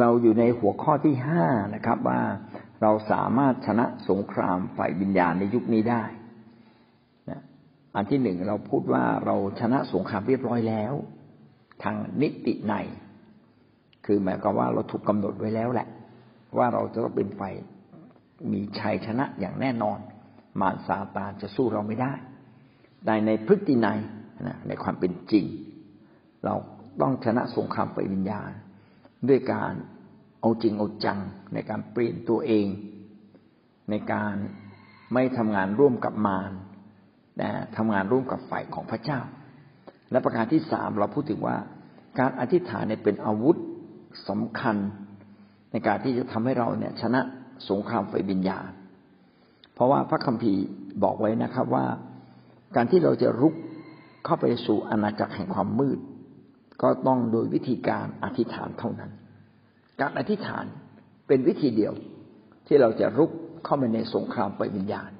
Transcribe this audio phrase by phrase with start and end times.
[0.00, 1.44] เราอยู่ในหัวข้อที่ห้า
[1.74, 2.20] นะครับ ว่า
[2.82, 6.04] เราสามารถชนะสงครามฝ่ายวิญญาณในยุคนี้ได้
[7.94, 10.94] อันที่หนึ่งเราพูดว่าเราชนะสงครามเรียบร้อยแล้ว
[11.82, 12.74] ทางนิติใน
[14.06, 15.88] คือหมายความว่าเราถูกกาหนดไว้แล้วแหละ
[16.58, 17.54] ว่าเราจะต้องเป็นฝ่าย
[18.52, 19.98] มีชัยชนะอย่างแน่นอน
[20.60, 22.12] มารซาตานจะสู้เราไม่ได้
[23.04, 23.88] แต่ในพฤติใน
[24.68, 25.44] ในความเป็นจริง
[26.44, 26.54] เรา
[27.00, 28.50] ต้องชนะสงครามฝ่ายวิญญาณ
[29.28, 29.72] ด้วยการ
[30.40, 31.18] เอาจริงเอาจัง
[31.54, 32.66] ในการเปลี่ยนตัวเอง
[33.90, 34.34] ในการ
[35.14, 36.52] ไม่ทำงานร่วมกับมาร
[37.40, 39.20] นะทำงานร่วมกับฝ่ายของพระเจ้า
[40.10, 41.56] และประการที่สามเราพูดถึงว่า
[42.18, 43.56] การอธิษฐานเนี่ยเป็นอาวุธ
[44.28, 44.76] สำคัญ
[45.72, 47.20] ในการที่จะทำให้เราเนี่ยชนะ
[47.70, 48.66] สงครามไฟวิญญาณ
[49.74, 50.64] เพราะว่าพระคัมภีร์
[51.02, 51.86] บอกไว้นะครับว่า
[52.76, 53.54] การที่เราจะรุก
[54.24, 55.98] เข้าไปสู่อาณาจักรแห่งความมืด
[56.82, 59.10] ก็ต้องโดยวิธีการอธิษฐานเท่านั้น
[60.00, 60.64] การอธิษฐาน
[61.26, 61.92] เป็นวิธีเดียว
[62.66, 63.30] ที่เราจะรุก
[63.64, 65.10] เข้าไปในสงครามไฟวิญญาณ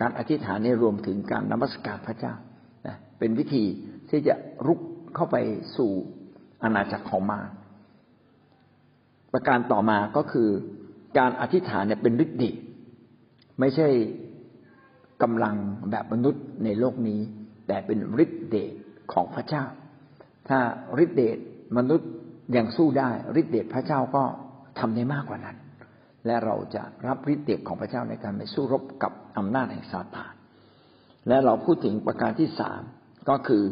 [0.00, 2.34] การอธิษฐานนี่รวมถึงการนมัสการพระเจ้า
[3.18, 3.64] เป็นวิธี
[4.10, 4.34] ที่จะ
[4.66, 4.80] รุก
[5.14, 5.36] เข้าไป
[5.76, 5.90] สู่
[6.62, 7.46] อาณาจักรของมาร
[9.32, 10.48] ประการต่อมาก็คือ
[11.18, 12.56] การอธิษฐานเนี่ยเป็นฤทธิ์เดช
[13.60, 13.88] ไม่ใช่
[15.22, 15.56] กำลัง
[15.90, 17.20] แบบมนุษย์ในโลกนี้
[17.66, 18.72] แต่เป็นฤทธิ์เดช
[19.12, 19.64] ของพระเจ้า
[20.50, 20.60] ถ้า
[21.04, 21.38] ฤทธิเดช
[21.76, 22.10] มนุษย์
[22.56, 24.24] ยังสู้ได้ฤทธิเดชพระเจ้าก็
[24.78, 25.56] ทำได้มากกว่านั้น
[26.26, 30.32] และเราจะรับฤทธิเดชของพระเจ้าในการไปสู้รบกับอำนาจแห่งซาตาน
[31.28, 32.80] และเราพูดถึงประการที่สาม
[33.28, 33.62] ก็คือ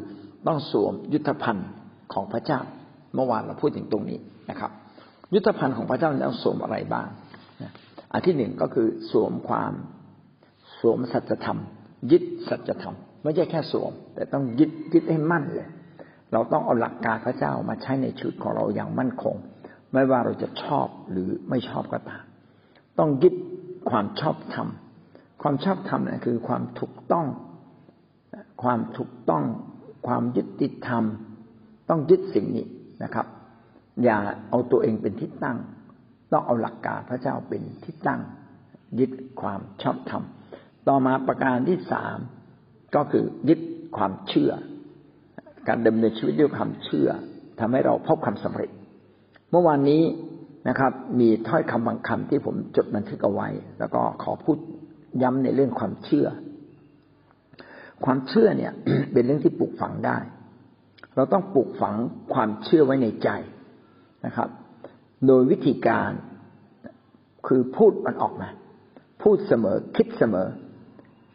[0.46, 1.70] ต้องสวมยุทธภัณฑ์
[2.12, 2.60] ของพระเจ้า
[3.14, 4.18] เมื่อวานเราพูดถึงตรงนี้
[4.50, 4.70] นะครับ
[5.34, 7.08] ยุทธภัณฑ์ของพระเจ้าต้องสวมอะไรบ้าง
[8.12, 9.72] อันที่หนึ่งก็คือสวมความ
[10.80, 11.60] สวมสัจธรรม
[12.10, 15.68] ยึดสัจธรรม ไม่ใช่แค่สวม แต่ต้องยึดยึดให้มั่นเลย
[16.32, 19.36] เราต้องเอาหลักการพระเจ้ามาใช้ในชีวิตของเราอย่างมั่นคง
[19.92, 22.24] ไม่ว่าเราจะชอบหรือไม่ชอบก็ตาม
[22.98, 23.34] ต้องยึด
[23.90, 24.68] ความชอบธรรม
[25.42, 27.26] ความชอบธรรมนะคือความถูกต้อง
[28.62, 29.44] ความถูกต้อง
[30.06, 31.04] ความยึดติดธรรม
[31.88, 32.66] ต้องยึดสิ่งนี้
[33.02, 33.26] นะครับ
[34.04, 34.18] อย่า
[34.50, 35.58] เอาตัวเองเป็นที่ตั้ง
[36.32, 38.20] ต้องเอาหลักการพระเจ้าเป็นที่ตั้ง
[38.98, 40.24] ยึดความชอบธรรม
[40.88, 42.18] ต่อมาประการที่สาม
[42.94, 43.60] ก็คือยึด
[43.96, 44.52] ความเชื่อ
[45.68, 47.08] การดำเนินชีวิตด้วยความเชื่อ
[47.60, 48.70] ทำให้เราพบความสำเร็จ
[49.50, 50.02] เมื่อวานนี้
[50.68, 53.48] นะครับ มีถ้อยคำบางคำที่ผมจดบันทึกเอาไว้
[53.78, 54.58] แล้วก็ขอพูด
[55.22, 56.26] ย้ำในเรื่องความเชื่อ
[58.04, 58.72] ความเชื่อเนี่ย
[59.12, 60.18] เป็นเรื่องที่ปลูกฝังได้
[61.16, 61.94] เราต้องปลูกฝัง
[62.32, 63.28] ความเชื่อไว้ในใจ
[64.26, 64.48] นะครับ
[65.26, 66.10] โดยวิธีการ
[67.46, 68.48] คือพูดมันออกมา
[69.22, 70.48] พูดเสมอคิดเสมอ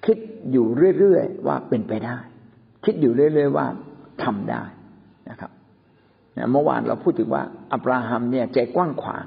[0.06, 0.18] คิด
[0.52, 0.66] อยู่
[1.00, 2.18] เรื่อยๆว่าเป็นไปได้
[2.86, 3.68] คิดอยู่เรื่อย ๆ ว่า
[4.24, 4.64] ทำได้
[5.30, 5.52] นะครับ
[6.52, 9.26] เมื่อวานเราพูดถึงว่าอับราฮัมเนี่ยใจกว้างขวาง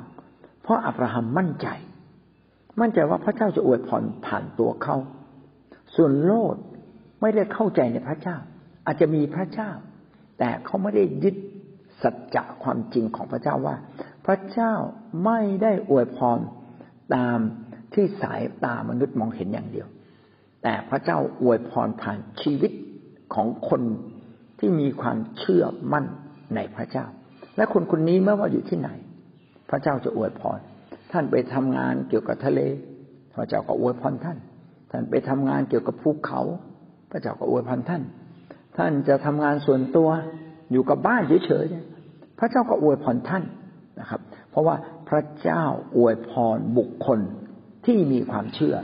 [0.62, 1.68] เพราะอับราฮัมมั่นใจ
[2.80, 4.96] มั่นใจว่าพระเจ้าจะอวยพรผ่านตัวเขา
[5.96, 6.56] ส่วนโลด
[7.20, 8.36] ไม่ได้เข้าใจในพระเจ้า
[8.86, 9.70] อาจจะมีพระเจ้า
[10.38, 11.36] แต่เขาไม่ได้ยึด
[12.02, 13.76] สัจจะความจริงของพระเจ้าว่า
[14.26, 14.74] พระเจ้า
[15.24, 16.38] ไม่ได้อวยพร
[17.14, 17.38] ตาม
[17.94, 19.88] ที่สายตามนุษย์มองเห็นอย่างเดียว
[20.62, 22.72] แต่พระเจ้าอวยพรผ่านชีวิต
[23.34, 23.82] ของคน
[24.58, 26.04] ที่มีความเชื่อมั่น
[26.54, 27.06] ในพระเจ้า
[27.56, 28.90] และคนคนนี้เมื่อว่าอยู่ที่ไหน
[29.70, 30.58] พระเจ้าจะอวยพร
[31.12, 32.60] ท่านไปทำงานเกี่ยวกับทะเล
[33.34, 34.38] พระเจ้าก็อวยพรท่าน
[34.90, 36.40] ท่านไปทำงานเกี่ยวกับภูเขา
[37.10, 38.02] พระเจ้าก็อวยพรท่าน
[38.76, 40.08] ท่านจะทำงานส่วนตัว
[40.72, 43.44] อยู่กับบ้านเฉยๆพระเจ้าก็อวยพรท่าน
[44.00, 44.76] นะครับ เพราะว่า
[45.08, 45.64] พระเจ้า
[45.96, 47.18] อวยพรบุคคล
[47.86, 48.76] ที่มีความเชื่อ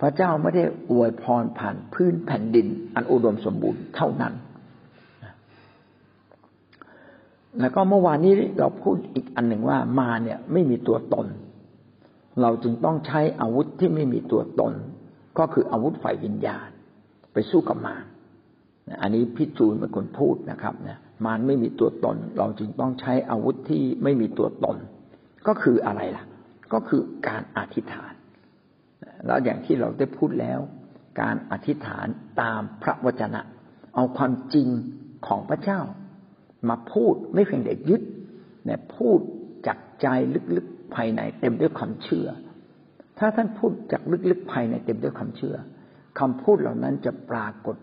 [0.00, 4.32] พระเจ้าไม่ได้อวยพรผ่านพื้นแผ่นดิน อันอุดมสมบูรณ์เท่านั้น
[7.60, 11.26] แล้วก็เมื่อวานนี้เราพูดอีกอันหนึ่งว่ามาเนี่ยไม่มีตัวตน
[12.42, 14.72] เราจึงต้องใช้อาวุธที่ไม่มีตัวตน
[15.38, 16.68] ก็คืออาวุธฝ่ายวิญญาณ
[17.32, 18.04] ไปสู้กับมาร
[19.02, 24.76] อันนี้พิจูนเป็นคนพูดนะครับเนี่ยมารไม่มีตัวตน เราจึงต้องใช้อาวุธที่ไม่มีตัวตน
[25.46, 26.24] ก็คืออะไรล่ะ
[26.72, 28.12] ก็คือการอธิษฐาน
[29.26, 30.60] แล้วอย่างที่เราได้พูดแล้ว
[31.20, 32.06] การอธิษฐาน
[32.40, 33.40] ตามพระวจนะ
[33.94, 34.68] เอาความจริง
[35.26, 35.80] ของพระเจ้า
[36.68, 38.02] มาพูดไม่เพียงแต่ยึด
[38.64, 39.18] แต่พูด
[39.66, 40.06] จากใจ
[40.56, 42.28] ลึกๆภายในเต็มด้วยความเชื่อ
[43.18, 45.56] ถ้าท่านพูดจากลึกๆภายในเต็มด้วยความเชื่อ
[46.20, 47.76] คำพูดเหล่านั้นจะปรากฏ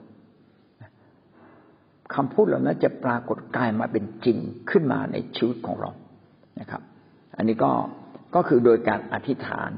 [2.16, 4.38] คำพูดเหล่านั้นจะปรากฏกลายมาเป็นจริง
[4.70, 5.92] ขึ้นมาในชีวิตของเรา
[6.60, 6.82] นะครับ
[7.38, 7.72] อันนี้ก็
[8.36, 9.70] ก็คือโดยการอธิษฐาน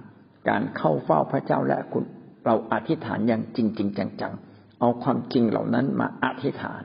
[0.49, 2.03] การเข้าเฝ้าพระเจ้าและคุณ
[2.45, 3.89] เราอธิษฐานอย่างจริงจริง
[4.21, 6.81] จังๆเอาความจริงเหล่านั้นมาอธิษฐาน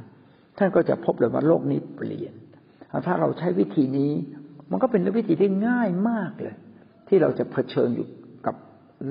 [0.58, 2.34] ท่านก็จะพบเลยว่าโลกนี้เปลี่ยน
[3.06, 4.12] ถ้าเราใช้วิธีนี้
[4.70, 6.56] มันก็เป็นวิธีที่ง่ายมากเลย
[7.08, 8.06] ที่เราจะเผชิญอยู่
[8.46, 8.56] กับ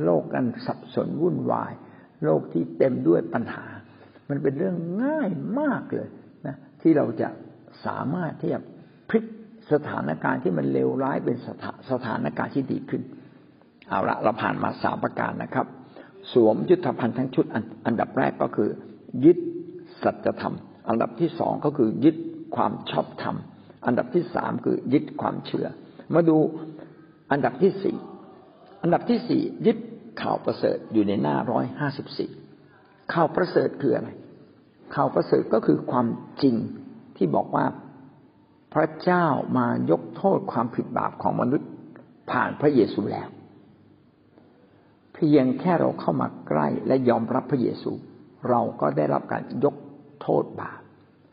[0.04, 1.74] โลกกันสับสนวุ่นวาย
[2.26, 3.66] โลกที่เต็มด้วยปัญหา
[4.30, 6.10] มันเป็นเรื่องง่ายมากเลย
[6.48, 7.30] นะที่เราจะ
[7.86, 8.60] สามารถที่จะ
[9.10, 9.26] พลิก
[9.72, 13.02] สถานการณ์ที่มันเลวร้ายเป็นสถาสถานการณ์ที่ดีขึ้น
[13.90, 15.66] เอาละเราผ่านมาสามประการนะครับ
[16.34, 17.46] สวมยุทธภัณฑ์ทั้งชุด
[17.86, 18.70] อันดับแรกก็คือ
[19.26, 19.38] ยึด
[20.04, 20.56] สัจธรรม
[20.90, 22.16] อันดับที่สองก็คือยึด
[22.56, 23.36] ความชอบธรรม
[23.86, 25.68] อันดับที่สามคือยึดความเชื่อ
[26.14, 26.38] มาดู
[27.32, 27.98] อันดับที่สี่
[28.82, 29.78] อันดับที่สี่ยึด
[30.22, 32.32] ข่าวประเสริฐอยู่ในหน้าร้อยห้าสิบสี่
[33.14, 34.10] ข่าวประเสริฐคืออะไร
[34.96, 36.08] ข่าวประเสริฐก็คือความ
[36.44, 36.56] จริง
[37.18, 37.66] ที่บอกว่า
[38.74, 39.26] พระเจ้า
[39.58, 41.70] มายกโทษความผิดบาปของมนุษย์
[42.32, 43.28] ผ่านพระเยซูแล้ว
[45.14, 47.92] เพียงแค่เราเข้ามาใกล้และยอมรับพระเยซู
[48.50, 49.76] เราก็ได้รับการยก
[50.26, 50.82] โทษบาป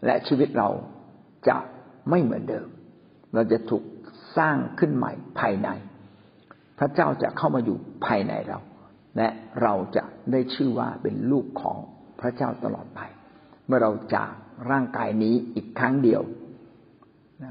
[0.07, 0.69] และชีวิตเรา
[1.49, 1.59] จะ
[2.11, 2.69] ไม่เหมือนเดิม
[3.35, 3.85] เราจะถูก
[4.37, 5.69] สร้างขึ้นใหม่ภายใน
[6.79, 8.59] พระเจ้าจะเข้ามาอยู่ภายในเรา
[9.17, 9.29] และ
[9.63, 11.79] เราจะได้ชื่อว่าเป็นลูกของ
[12.21, 13.01] พระเจ้าตลอดไป
[13.67, 14.33] เมื่อเราจาก
[14.71, 16.23] ร่างกายนี้อีกครั้งเดียว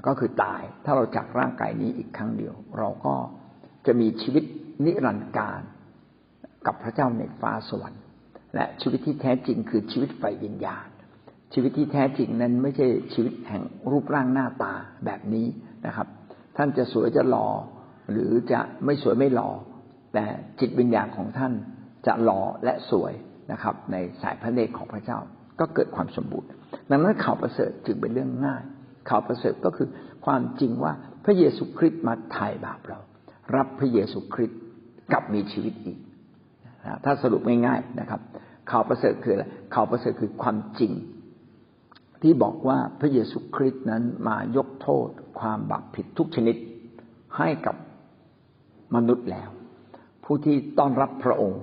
[0.07, 3.15] ก็คือตาย ถ้าเราจากร่างกายนี้อีกครั้งเดียว เราก็
[3.85, 4.43] จะมีชีวิต
[4.85, 5.61] นิรันดร์การ
[6.65, 8.03] กับพระเจ้าในฟ้าสวรรค์
[8.55, 10.85] และชีวิตที่แท้จริงคือชีวิตไฟวิญญาณ
[11.53, 14.73] ชีวิตที่แท้จริงนั้นไม่ใช่ชีวิตแห่งรูปร่างหน้าตา
[15.05, 15.47] แบบนี้
[15.85, 16.07] นะครับ
[16.57, 17.47] ท่านจะสวยจะหล่อ
[18.11, 19.49] หรือจะไม่สวยไม่หล่อ
[20.13, 20.25] แต่
[20.59, 21.53] จิตวิญญาณของท่าน
[22.07, 23.13] จะหล่อและสวย
[23.51, 25.19] นะครับ ในสายพระเนตรของพระเจ้า
[25.59, 26.49] ก็เกิดความสมบูรณ์
[26.89, 28.63] ดังนั้นข่าวประเสริฐจึงเป็นเรื่องง่าย
[29.09, 29.87] ข่าวประเสริฐก็คือ
[30.25, 30.93] ความจริงว่า
[31.25, 32.99] พระเยซูคริสต์มาไถ่บาปเรา
[33.55, 34.59] รับพระเยซูคริสต์
[35.11, 35.97] กลับมีชีวิตอีก
[37.05, 38.21] ถ้าสรุปง่ายๆนะครับ
[38.71, 39.45] ข่าวประเสริฐคืออะไร
[39.75, 40.91] ข่าวประเสริฐคือความจริง
[42.21, 45.09] ที่บอกว่าพระเยซูคริสต์นั้นมายกโทษ
[45.39, 46.55] ความบาปผิดทุกชนิด
[47.37, 47.75] ให้กับ
[48.95, 49.49] มนุษย์แล้ว
[50.23, 51.61] ผู้ที่ต้อนรับพระองค์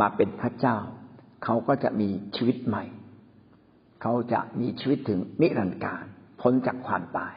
[0.00, 0.76] มาเป็นพระเจ้า
[1.44, 2.84] เขาก็จะมีชีวิตใหม่
[4.02, 6.04] เขาจะมีชีวิตถึงนิรันดร์การ
[6.40, 7.34] พ้นจากความตาย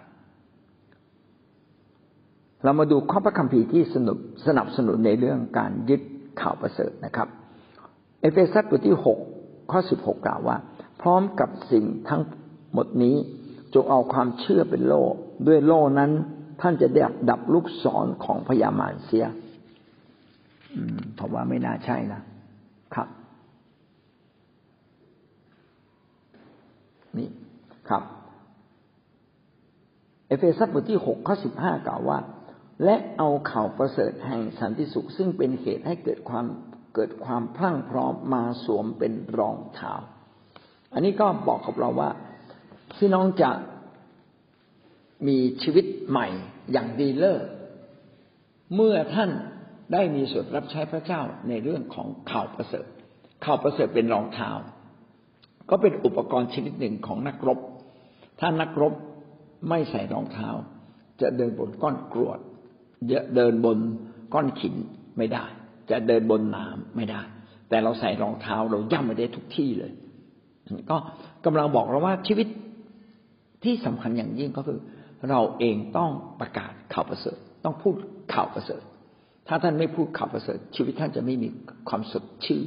[2.63, 4.17] เรามาดูข้อพระคัมภีร์ที่สนุบ
[4.47, 6.01] สนับสนุนในเรื่องการยึด
[6.41, 7.27] ข่าวประเสริฐนะครับ
[8.21, 9.19] เอเฟซัสบทที่หก
[9.71, 10.57] ข้อสิบหกกล่าวว่า
[11.03, 12.21] พร้อมกับสิ่งทั้ง
[12.73, 13.15] หมดนี้
[13.73, 15.01] จงเอาความเชื่อเป็นโล่
[15.47, 16.11] ด้วยโล่นั้น
[16.61, 19.25] ท่านจะได้ดับลูกศรของพยามารเสีย
[21.17, 22.21] ผมว่าไม่น่าใช่นะ
[22.93, 23.07] ครับ
[27.17, 27.29] นี่
[27.89, 28.03] ครับ
[30.27, 32.19] เอเฟซัสบทที่หกข้อสิบห้ากล่าวว่า
[32.83, 36.45] และเอาข่าวประเสริฐแห่งสันติสุข ซึ่งเป็นเหตุให้เกิดความ
[36.95, 39.93] เกิดความพรั่งพร้อมมาสวมเป็นรองเท้า
[40.93, 42.09] อันนี้ก็บอกกับเราว่า
[42.97, 43.51] พี่น้องจะ
[45.27, 46.27] มีชีวิตใหม่
[46.71, 47.43] อย่างดีเลิศ
[48.75, 49.29] เมื่อท่าน
[49.93, 52.85] ได้มีส่วนรับใช้พระเจ้าในเรื่องของข่าวประเสริฐ
[53.45, 54.49] ข่าวประเสริฐเป็นรองเท้า
[55.69, 57.59] ก็เป็นอุปกรณ์ชนิดหนึ่งของนักรบ
[58.39, 58.93] ถ้านักรบ
[59.69, 60.49] ไม่ใส่รองเท้า
[61.21, 62.39] จะเดินบนก้อนกรวด
[63.11, 63.77] จะเดินบน
[64.33, 64.75] ก้อนขิน
[65.17, 65.45] ไม่ได้
[65.91, 67.21] จะเดินบนน้ำไม่ได้
[67.69, 69.91] แต่เราใส่รองเท้าเราย่ำไปได้ทุกที่เลย
[70.89, 70.97] ก็
[71.45, 72.47] กำลังบอกเราว่าชีวิต
[73.63, 74.79] ที่สำคัญอย่างยิ่งก็คือ
[75.29, 77.95] เราเองต้องประกาศข่าวประเสริฐ ต้องพูด
[78.33, 78.81] ข่าวประเสริฐ
[79.47, 81.47] ถ้าท่านไม่พูดข่าวประเสริฐ ชีวิตท่านจะไม่มี
[81.89, 82.63] ความสดชื่น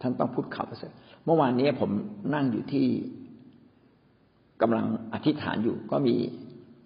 [0.00, 0.92] ท่านต้องพูดข่าวประเสริฐ
[1.24, 1.90] เมื่อวานนี้ผม
[2.34, 2.86] นั่งอยู่ที่
[4.62, 6.14] กำลังอธิษฐานอยู่ ก็มี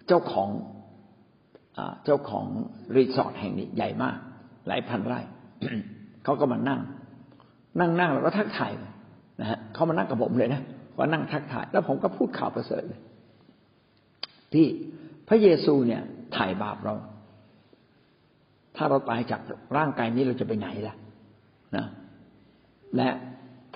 [0.07, 0.49] เจ้าของ
[2.05, 2.45] เจ้าของ
[2.95, 4.17] รีสอร์ทแห่งนี้ใหญ่มาก
[4.67, 5.19] หลายพันไร่
[6.23, 6.81] เขาก็มานั่ง
[7.79, 8.71] นั่งนั่งแล้วก็ทักทาย
[9.41, 10.61] นะฮะเขามานั่งกับผมเลยนะ
[10.97, 13.01] ว่านั่งทักทาย แล้วผมก็พูดข่าวประเสริฐเลย
[14.53, 14.65] ที่
[15.27, 16.01] พระเยซูเนี่ย
[16.35, 16.93] ถ่ายบาปเรา
[18.75, 19.41] ถ้าเราตายจาก
[19.77, 20.95] ร่างกายนี้เราจะไปไหนล่ะ
[21.75, 21.85] นะ
[22.95, 23.09] และ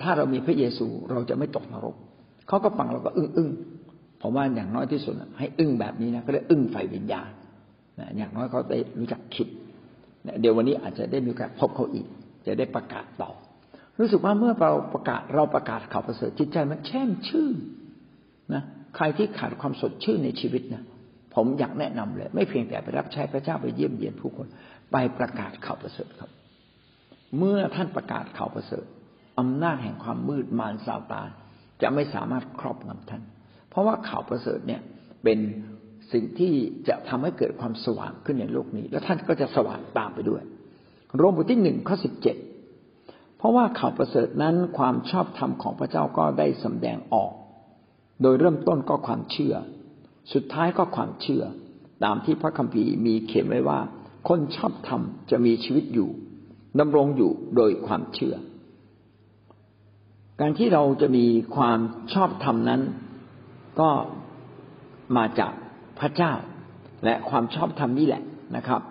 [0.00, 1.96] ถ้าเรามีพระเยซูเราจะไม่ตกนรก
[2.48, 3.50] เขาก็ฟังเราก็อึ้งอึ้ง
[4.20, 7.30] ผมว่าอย่างน้อยที่สุดให้อึ้งแบบนี้นะก็เรียกอึ้งไฟวิญญาณ
[8.00, 9.48] นะอย่างน้อยเขาได้รู้จักคิด
[10.40, 12.06] เดี๋ยววันนี้อาจจะได้มีโอกาสพบเขาอีก
[12.46, 13.30] จะได้ประกาศต่อ
[13.98, 17.56] รู้สึกว่าเมื่อเราประกาศเราประกาศข่าวประเสริฐจิตใจมันแช่มชื่น
[18.54, 18.62] นะ
[18.96, 20.82] ใครที่ขาดความสดชื่นในชีวิตนะ
[21.34, 24.46] ผมอยากแนะนำเลย ไม่เพียงแต่ไปรับใช้พระเจ้าไปเยี่ยมเยียนผู้คน
[24.92, 26.30] ไปประกาศข่าวประเสริฐครับ
[27.38, 28.86] เมื่อท่านประกาศข่าวประเสริฐ
[29.40, 31.28] อำนาจแห่งความมืดมารซาตาน
[31.82, 33.22] จะไม่สามารถครอบงำท่าน
[33.70, 34.80] เพราะว่าข่าวประเสริฐเนี่ย
[35.24, 35.38] เป็น
[36.12, 36.52] สิ่งที่
[36.88, 40.42] จะทำให้เกิดความสว่างขึ้นในโลกนี้ แล้วท่านก็จะสว่างตามไปด้วย
[41.16, 42.36] โรมบทที่หนึ่งข้อสิบเจ็ด
[43.42, 47.32] เพราะว่าข่าวประเสริฐนั้นความชอบธรรมของพระเจ้าก็ได้สำแดงออก
[48.22, 49.54] โดยเริ่มต้นก็ความเชื่อ
[50.32, 51.44] สุดท้ายก็ความเชื่อ
[52.04, 53.80] ตามที่พระคัมภีร์มีเขียนไว้ว่า
[54.28, 56.10] คนชอบธรรมจะมีชีวิตอยู่
[56.80, 58.34] ดำรงอยู่โดยความเชื่อ
[60.40, 61.78] การที่เราจะมีความ
[62.12, 62.82] ชอบธรรมนั้น
[63.80, 63.90] ก็
[65.16, 65.52] มาจาก
[65.98, 66.32] พระเจ้า
[67.04, 68.22] และความชอบธรรมนี่แหละ
[68.56, 68.82] นะครับ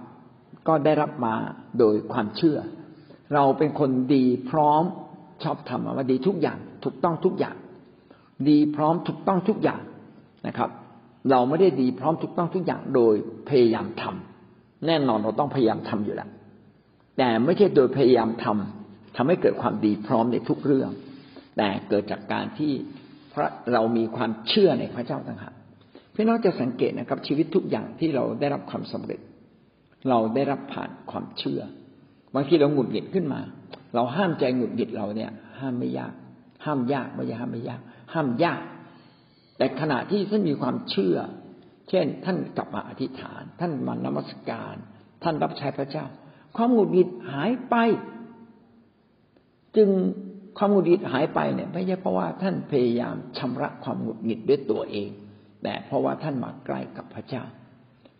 [0.67, 1.35] ก็ได้รับมา
[1.79, 2.59] โดยความเชื่อ
[3.33, 4.83] เราเป็นคนดีพร้อม
[5.43, 7.55] ชอบธรรมว่าดีทุกอย่าง ถูกต้องทุกอย่าง
[8.49, 9.81] ดีพร้อมถูกต้องทุกอย่าง
[10.47, 10.69] นะครับ
[11.31, 13.13] เราไม่ได้ดีพร้อมถูกต้องทุกอย่างโดย
[13.49, 16.29] พยายามทำแน่นอนเราต้องพยายามทำอยู่แล้ว
[17.17, 20.91] แต่ไม่ใช่โดยพยายามทำทำให้เกิดความดีพร้อมในทุกเรื่อง
[21.57, 22.71] แต่เกิดจากการที่
[23.33, 25.53] พระเรามีความเชื่อในพระเจ้าต่างหาก
[26.15, 29.19] พี่น้องจะสังเกตนะครับ ชีวิตทุกอย่างที่เราได้รับความสำเร็จ
[30.09, 31.61] เราได้รับผ่านความเชื่อ
[32.35, 33.41] บางทีเราหงุดหงิดขึ้นมา
[33.95, 36.13] เราห้ามใจหงุดหงิดเราเนี่ย ห้ามไม่ยาก
[36.65, 37.81] ห้ามยากไม่ใช่ห้ามไม่ยาก
[38.13, 38.61] ห้ามยาก
[39.57, 41.17] แต่ขณะที่ท่านมีความเชื่อ
[41.89, 44.75] เช่น ท่านกลับมาอธิษฐาน ท่านมานมัสการ
[45.23, 46.05] ท่านรับใช้พระเจ้า
[46.55, 47.75] ความหงุดหงิดหายไป
[49.77, 49.89] จึง
[50.57, 55.09] ความหงุดหงิดหายไปเนี่ย ไม่ใช่เพราะว่าท่านพยายามชำระความหงุดหงิดด้วยตัวเอง
[55.63, 57.43] แต่เพราะว่าท่านมาใกล้กับพระเจ้า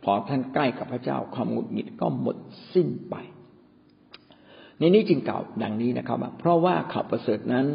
[0.04, 2.38] พอท่านใกล้กับพระเจ้า ความหงุดหงิดก็หมด
[2.74, 3.16] สิ้นไป
[4.90, 7.66] นนี้จึงกล่าวดังนี้นะครับเพราะว่าข่าวประเสริฐนั้น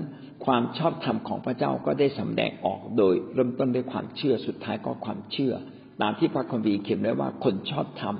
[0.44, 5.54] ความชอบธรรมของพระเจ้าก็ได้สำแดงออกโดย เริ่มต้นด้วยความเชื่อสุดท้ายก็ความเชื่อ
[6.00, 8.16] ตามที่พระคัมภีร์เขียนไว้ว่าคนชอบธรรม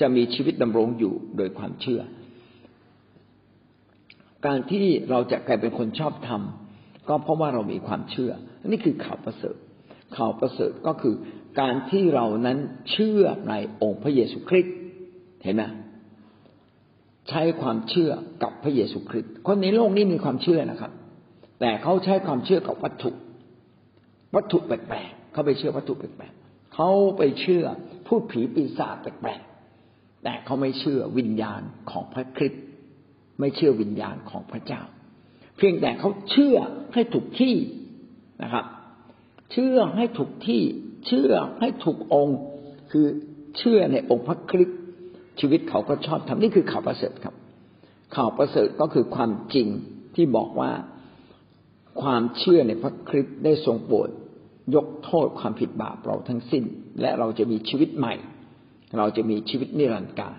[0.00, 2.00] จะมีชีวิตดำรงอยู่โดยความเชื่อ
[4.46, 6.42] การที่เราจะกลายเป็นคนชอบธรรม
[7.08, 8.32] ก็เพราะว่าเรามีความเชื่อ
[8.66, 9.56] นี่คือข่าวประเสริฐ
[10.16, 11.14] ข่าวประเสริฐก็คือ
[11.60, 12.58] การที่เรานั้น
[12.90, 14.76] เชื่อในองค์พระเยซูคริสต์
[15.42, 15.62] เห็นไหม
[17.28, 18.10] ใช้ความเชื่อ
[18.42, 20.92] กับพระเยซูคริสต์คนในโลกนี้มีความเชื่อนะครับ
[21.60, 23.10] แต่เขาใช้ความเชื่อกับวัตถุ
[24.34, 27.64] วัตถุแปลกๆเขาไปเชื่อวัตถุแปลกๆเขาไปเชื่อ
[28.06, 32.62] พูดผีปีศาจแปลกๆแต่เขาไม่เชื่อวิญญาณของพระคริสต์
[33.40, 34.82] ไม่เชื่อวิญญาณของพระเจ้า
[35.56, 36.56] เพียงแต่เขาเชื่อ
[36.94, 37.56] ให้ถูกที่
[38.42, 38.64] นะครับ
[39.52, 40.62] เชื่อให้ถูกที่
[41.06, 42.38] เชื่อให้ถูกองค์
[42.92, 43.06] คือ
[43.58, 44.80] เชื่อในองค์พระคริสต์
[45.40, 47.34] ชีวิตเขาก็ชอบทำนี่คือข่าวประเสริฐครับ
[48.16, 49.68] ข่าวประเสริฐก็คือความจริง
[50.14, 50.70] ที่บอกว่า
[52.02, 54.08] ความเชื่อในพระคริสต์ได้ทรงโปรด
[54.74, 56.64] ยกโทษความผิดบาปเราทั้งสิ้น
[57.00, 58.14] และเราจะมีชีวิตใหม่
[58.98, 60.36] เราจะมีชีวิตนิรันดร์การ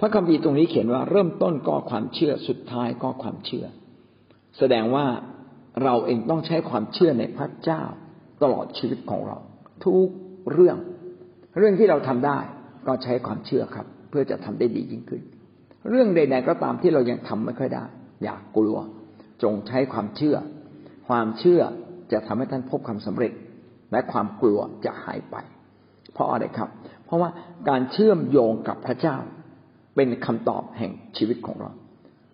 [0.00, 3.66] พระคัมภีร์ตรงนี้เขียนว่าเริ่มต้นก็ความเชื่อสุดท้ายก็ความเชื่อ
[4.58, 5.06] แสดงว่า
[5.82, 7.82] เราเองต้องใช้ความเชื่อในพระเจ้า
[8.42, 9.38] ตลอดชีวิตของเรา
[9.84, 10.08] ทุก
[10.52, 10.76] เรื่อง
[11.58, 12.38] เรื่องที่เราทำได้
[12.86, 15.22] ก็ใช้ความเชื่อครับ เพื่อจะทำได้ดียิ่งขึ้น
[15.88, 17.84] เรื่องใด ๆ ก็ตามที่เรายังทำไม่ค่อยได้
[18.22, 18.76] อย่ากกลัว
[19.42, 20.36] จงใช้ความเชื่อ
[21.08, 21.60] ความเชื่อ
[22.12, 23.32] จะทำให้ท่านพบความสำเร็จ
[23.92, 25.36] และความกลัวจะหายไป
[26.12, 26.70] เพราะอะไรครับ
[27.04, 27.30] เพราะว่า
[27.68, 29.16] การเชื่อมโยงกับพระเจ้า
[29.94, 31.72] เป็นคำตอบแห่งชีวิตของเรา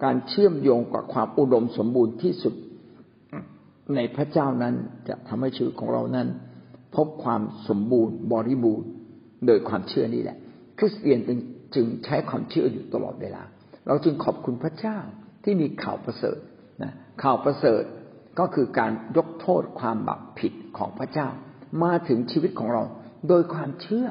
[0.05, 2.55] การเชื่อมโยงกับความอุดมสมบูรณ์ที่สุด
[3.95, 4.75] ในพระเจ้านั้น
[5.09, 6.29] จะทำให้ชีวิตของเรานั้น
[6.97, 8.89] พบความสมบูรณ์บริบูรณ์
[9.47, 10.39] โดยความเชื่อนี่แหละ
[10.85, 11.19] ริสเตียน
[11.75, 13.43] จึงใช้ความเชื่ออยู่ตลอดเวลา
[13.87, 14.99] เราจึงขอบคุณพระเจ้า
[15.45, 16.39] ที่มีข่าวประเสริฐ
[16.83, 17.83] นะข่าวประเสริฐ
[18.39, 21.29] ก็คือการยกโทษความบาปผิดของพระเจ้า
[21.83, 22.83] มาถึงชีวิตของเรา
[23.29, 24.07] โดยความเชื่อ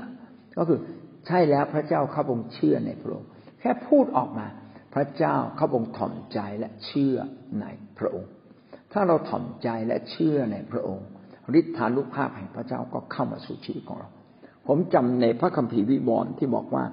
[0.58, 0.80] ก็คือ
[1.28, 4.48] ใช่แล้วพระเจ้าข้าพงเชื่อในพระองค์แค่พูดออกมา
[4.96, 7.16] พระเจ้าข้าพงถ่อมใจและเชื่อ
[7.62, 7.66] ใน
[7.98, 8.32] พระองค์
[8.94, 11.06] ถ้าเราถ่อมใจและเชื่อในพระองค์
[11.60, 14.10] ฤทธานุภาพแห่งพระเจ้าก็เข้ามาสู่ชีวิตของเรา
[14.68, 16.84] ผมจำในพระคัมภีร์วิวรณ์ที่บอกว่า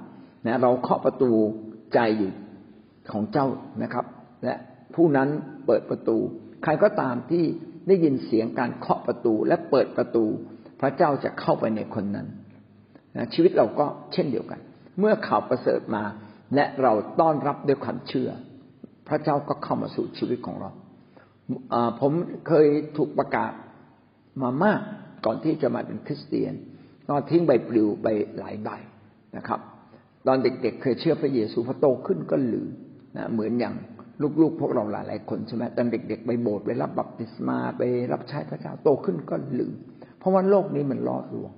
[0.46, 1.30] นะเราเคาะประตู
[1.94, 2.32] ใจอยู่
[3.12, 3.46] ของเจ้า
[3.82, 4.04] นะครับ
[4.44, 4.54] และ
[4.94, 5.28] ผู้นั้น
[5.66, 6.16] เปิดประตู
[6.62, 7.44] ใครก็ตามที่
[7.88, 10.24] ได้ยินเสียงการเคาะประตูและเปิดประตู
[10.80, 12.26] พระเจ้าจะเข้าไปในคนนั้น
[13.16, 14.60] นะชีวิตเราก็เช่นเดียวกัน
[14.98, 16.04] เมื่อข่าวประเสริฐมา
[16.54, 18.30] และเราต้อนรับด้วยความเชื่อ
[19.08, 20.70] พระเจ้าก็เข้ามาสู่ชีวิตของเรา
[22.00, 22.12] ผม
[22.48, 23.52] เคยถูกประกาศ
[24.42, 24.80] มามาก
[25.24, 26.54] ก่อนที่จะมาเป็นคริสเตียน
[27.08, 28.06] ก็ทิ้งใบปลิวไป
[28.38, 28.68] หลายใบ
[29.36, 29.60] นะครับ
[30.26, 32.68] ตอนเด็กๆเเคยเชื่อพระเยซูพอโตขึ้นก็หลืม
[33.16, 33.74] นะเหมือนอย่าง
[34.40, 39.74] ลูกๆ พวกเราหลายๆคนใช่ไหมตอนเด็ก ๆ ไปโบสถ์ไปรับบัพติศมาไปรับใช้พระเจ้าโตขึ้นก็ลืม
[40.18, 41.50] เพราะว่าโลกนี้มันล่อลวง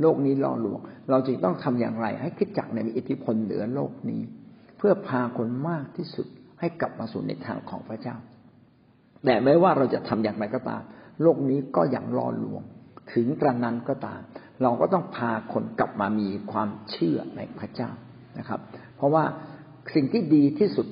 [0.00, 4.22] โลกนี้ล่อลวง เราจึงต้องทำอย่างไร ให้คิดจักในมีอิทธิพลเหนือโลกนี้
[4.78, 6.26] เพื่อพาคนมากที่สุด
[6.60, 8.16] ให้กลับมาสู่ในทางของพระเจ้า
[9.24, 10.82] แต่ไม่ว่าเราจะทำอย่างไรก็ตาม
[11.22, 12.62] โลกนี้ก็ยังล่อลวง
[13.12, 14.20] ถึงกระนั้นก็ตาม
[14.62, 17.90] เราก็ต้องพาคนกลับมามีความเชื่อในพระเจ้า
[18.38, 18.60] นะครับ
[18.96, 19.24] เพราะว่า
[19.94, 20.86] สิ่งที่ดีที่สุด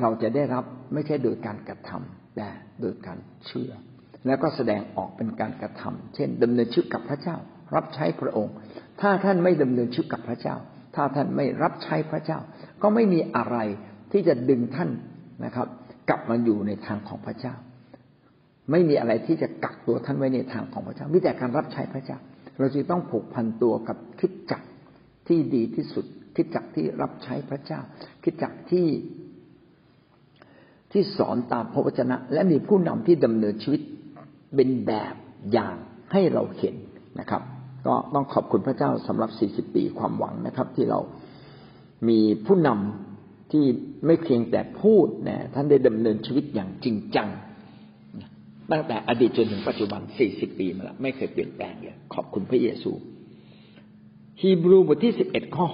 [0.00, 0.64] เราจะได้รับ
[0.94, 2.48] ไม่ใช่โดยการกระทำแต่
[2.80, 3.72] โดยการเชื่อ
[4.26, 7.36] แล้วก็แสดงออกเป็นการกระทำเช่นดำเนินชีวิตกับพระเจ้า
[7.74, 8.54] รับใช้พระองค์
[9.00, 10.56] ถ้าท่านไม่ดำเนินชีวิตกับพระเจ้า
[10.94, 12.38] ถ้าท่านไม่รับใช้พระเจ้า
[12.82, 13.56] ก็ไม่มีอะไร
[14.12, 14.90] ที่จะดึงท่าน
[15.44, 15.66] นะครับ
[16.08, 17.54] กลับมาอยู่ในทางของพระเจ้า
[18.70, 22.18] ไม่มีอะไรที่จะกักตัวท่านไว้ในทางของพระเจ้า มีแต่การรับใช้พระเจ้า
[22.58, 24.62] เราจะต้องผูกพันตัวกับคิดจัก
[25.28, 26.04] ที่ดีที่สุด
[26.36, 27.80] คิดจักที่รับใช้พระเจ้า
[28.22, 28.88] คิดจักที่
[30.92, 33.82] ที่สอนตามพระวจนะ และมีผู้นำที่ดำเนินชีวิต
[34.54, 35.14] เป็นแบบ
[35.52, 35.76] อย่าง
[36.12, 36.76] ให้เราเห็น
[37.20, 37.42] นะครับ
[37.86, 39.30] ก็ต้องขอบคุณพระเจ้าสำหรับ
[39.68, 41.00] 40 ปีความหวังนะครับ ที่เรา
[42.08, 43.64] มีผู้นำที่
[44.06, 47.28] ไม่เพียงแต่พูดนะท่านได้ดำเนินชีวิตอย่างจริงจัง
[48.70, 50.00] ตั้งแต่อดีตจนถึงปัจจุบัน
[50.30, 52.92] 40ปีมาแล้วไม่เคยเปลี่ยนแปลงเลยขอบคุณพระเยซู
[54.40, 55.66] ฮีบรูบทที่11ข้อ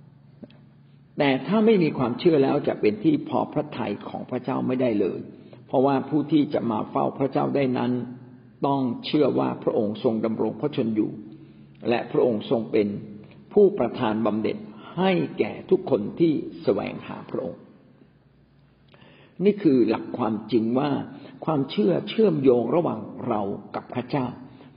[0.00, 5.18] 6แต่ถ้าไม่มีความเชื่อแล้วจะเป็นที่พอพระทัยของพระเจ้าไม่ได้เลย
[5.66, 7.92] เพราะว่าผู้ที่จะมาเฝ้าพระเจ้าได้นั้น
[8.66, 11.10] ต้องเชื่อว่าพระองค์ทรงดำรงพระชนอยู่
[11.88, 12.88] และพระองค์ทรงเป็น
[13.52, 14.56] ผู้ประทานบำเหน็จ
[14.98, 17.60] ให้แก่ทุกคนที่แสวงหาพระองค์
[19.44, 20.90] นี่คือหลักความจริงว่า
[21.44, 23.40] ความเชื่อเชื่อมโยงระหว่างเรา
[23.74, 24.26] กับพระเจ้า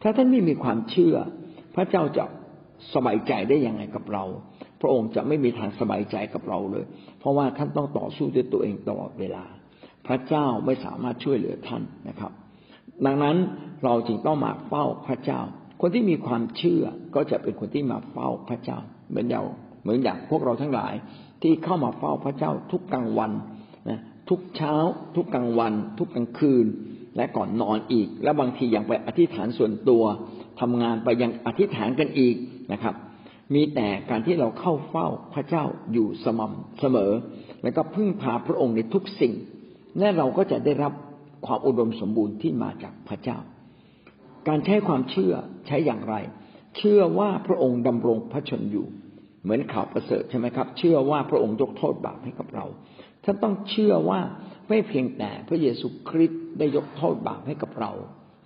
[0.02, 1.16] ถ้าท่านไม่มีความเชื่อ
[1.76, 2.26] พระเจ้าจะ
[2.94, 4.24] สบายใจได้ยังไงกับเรา
[4.82, 6.86] พระองค์จะไม่มีทางสบายใจกับเราเลย
[7.20, 9.44] เพราะว่าท่านต้องต่อสู้ด้วยตัวเองตลอดเวลา
[10.08, 12.32] พระเจ้าไม่สามารถช่วยเหลือท่านนะครับ
[13.06, 13.38] ดังนั้น
[13.84, 15.40] เราจึงต้องมาเฝ้าพระเจ้า
[15.82, 16.84] คนที่มีความเชื่อ
[17.16, 18.80] ก็จะเป็นคนที่มาเฝ้าพระเจ้า
[19.10, 19.44] เหมือนอย่าง
[19.82, 20.94] เหมือนอย่างพวกเราทั้งหลาย
[21.42, 23.32] ที่เข้ามาเฝ้าพระเจ้าทุกกลางวัน
[23.90, 24.76] นะ ทุกเช้า
[25.16, 26.66] ทุกกลางวัน ทุกกลางคืน
[27.16, 30.04] และก่อนนอนอีก และบางทียังไปอธิษฐานส่วนตัว
[30.62, 32.36] ทำงานไปยังอธิษฐานกันอีก
[32.74, 32.96] นะครับ
[33.54, 35.64] มีแต่การที่เราเข้าเฝ้าพระเจ้า
[35.94, 37.12] อยู่สม่ำเสมอ
[37.64, 39.34] แล้วก็พึ่งพาพระองค์ในทุกสิ่ง
[40.00, 40.94] และเราก็จะได้รับ
[41.46, 43.38] ความอุดมสมบูรณ์ที่มาจากพระเจ้า
[44.48, 45.34] การใช้ความเชื่อ
[45.68, 46.16] ใช้อย่างไร
[46.78, 48.86] เชื่อว่าพระองค์ดำรงพระชนอยู่
[49.44, 52.66] เหมือนข่าวประเสริฐใช่ไหมครับ เชื่อว่าพระองค์ยกโทษบาปให้กับเรา
[53.24, 54.22] ท่านต้องเชื่อว่า
[54.70, 57.92] ไม่เพียงแต่พระเยซูคริสต์ได้ยกโทษบาปให้กับเรา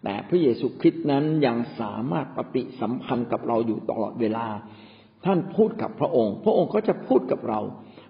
[0.04, 4.48] แต่พระเยซูคริสต์นั้นยังสามารถปฏิสัมพันธ์กับเราอยู่ตลอดเวลา
[5.26, 7.60] ท่านพูดกับพระองค์ พระองค์ก็จะพูดกับเรา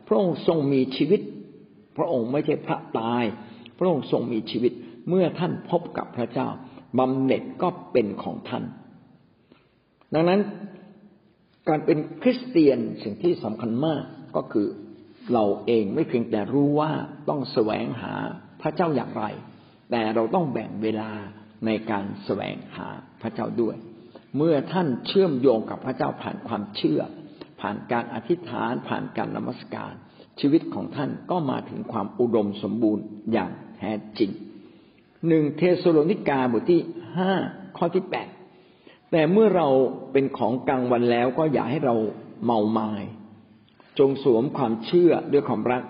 [0.08, 1.21] พระองค์ทรงมีชีวิต
[1.97, 3.23] พระองค์ไม่ใช่พระตาย
[3.80, 4.73] พระองค์ทรงมีชีวิต
[5.10, 6.47] เมื่อท่านพบกับพระเจ้า
[6.99, 8.63] บำเหน็จก็เป็นของท่าน
[10.13, 10.39] ดังนั้น
[11.67, 14.03] การเป็นคริสเตียนสิ่งที่สำคัญมาก
[14.36, 14.67] ก็คือ
[15.34, 16.92] เราเองไม่เพียงแต่รู้ว่า
[17.30, 18.13] ต้องแสวงหา
[18.62, 19.26] พระเจ้าอย่างไร
[19.92, 21.12] แต่เราต้องแบ่งเวลา
[21.66, 22.88] ในการแสวงหา
[23.22, 23.76] พระเจ้าด้วย
[24.38, 27.02] เมื่อท่านเชื่อมโยงกับพระเจ้าผ่านความเชื่อ
[27.62, 29.94] ผ่านการอธิษฐานผ่านการนมัสการ
[30.40, 34.32] ชีวิตของท่านก็มาถึงความอุดมสมบูรณ์อย่างแท้จริง
[35.28, 36.82] หนึ่งเทสโลนิกาบทที่
[37.18, 37.34] ห้า
[37.78, 38.30] ข้อที่แปด
[39.12, 39.68] แต่เมื่อเรา
[40.12, 41.96] เป็นของกลางวันแล้วก็อย่าให้เรา
[42.46, 42.92] เมาไมา้
[43.99, 45.83] จงสวมความเชื่อด้วยความรัก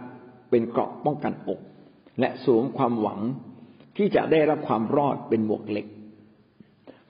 [0.50, 1.60] เป็นเกราะป้องกันอก
[2.20, 3.20] และสวมความหวัง
[3.98, 5.88] ที่จะได้รับความรอดเป็นหมวกเหล็ก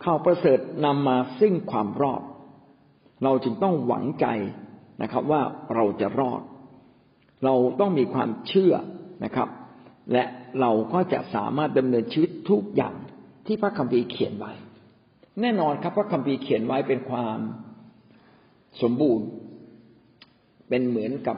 [0.04, 2.22] ข่าวประเสริฐนำมาซึ่งความรอด
[3.24, 4.28] เราจึงต้องหวังใจ
[5.02, 5.42] นะครับ ว่า
[5.76, 6.42] เราจะรอด
[7.46, 8.74] เราต้องมีความเชื่อ
[9.24, 9.50] นะครับ
[10.14, 10.24] และ
[10.62, 12.96] เราก็จะสามารถดำเนินชีวิตทุกอย่าง
[13.46, 14.54] ที่พระคัมภีร์เขียนไว้
[15.42, 17.38] แน่นอนครับพระคัมภีร์เขียนไว้เป็นความ
[18.82, 19.26] สมบูรณ์
[20.70, 21.38] เป็นเหมือนกับ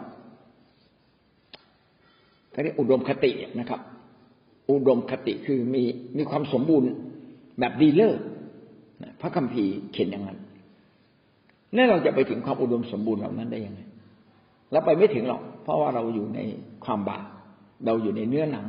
[2.51, 3.81] เขาเรียกอุดมคตินะครับ
[4.71, 5.83] อุดมคติคือมี
[6.17, 6.87] มีความสมบูรณ์
[7.59, 8.19] แบบดีเลิศ
[9.21, 10.39] พระคัมภีร์เขียนอย่างนั้น
[11.73, 13.81] แล้วเราจะไปถึงความอุดมสมบูรณ์เหล่านั้นได้ยังไง
[14.71, 16.39] เราไปไม่ถึงหรอก เพราะว่าเราอยู่ใน
[16.85, 17.25] ความบาป
[17.85, 18.65] เราอยู่ในเนื้อหนัง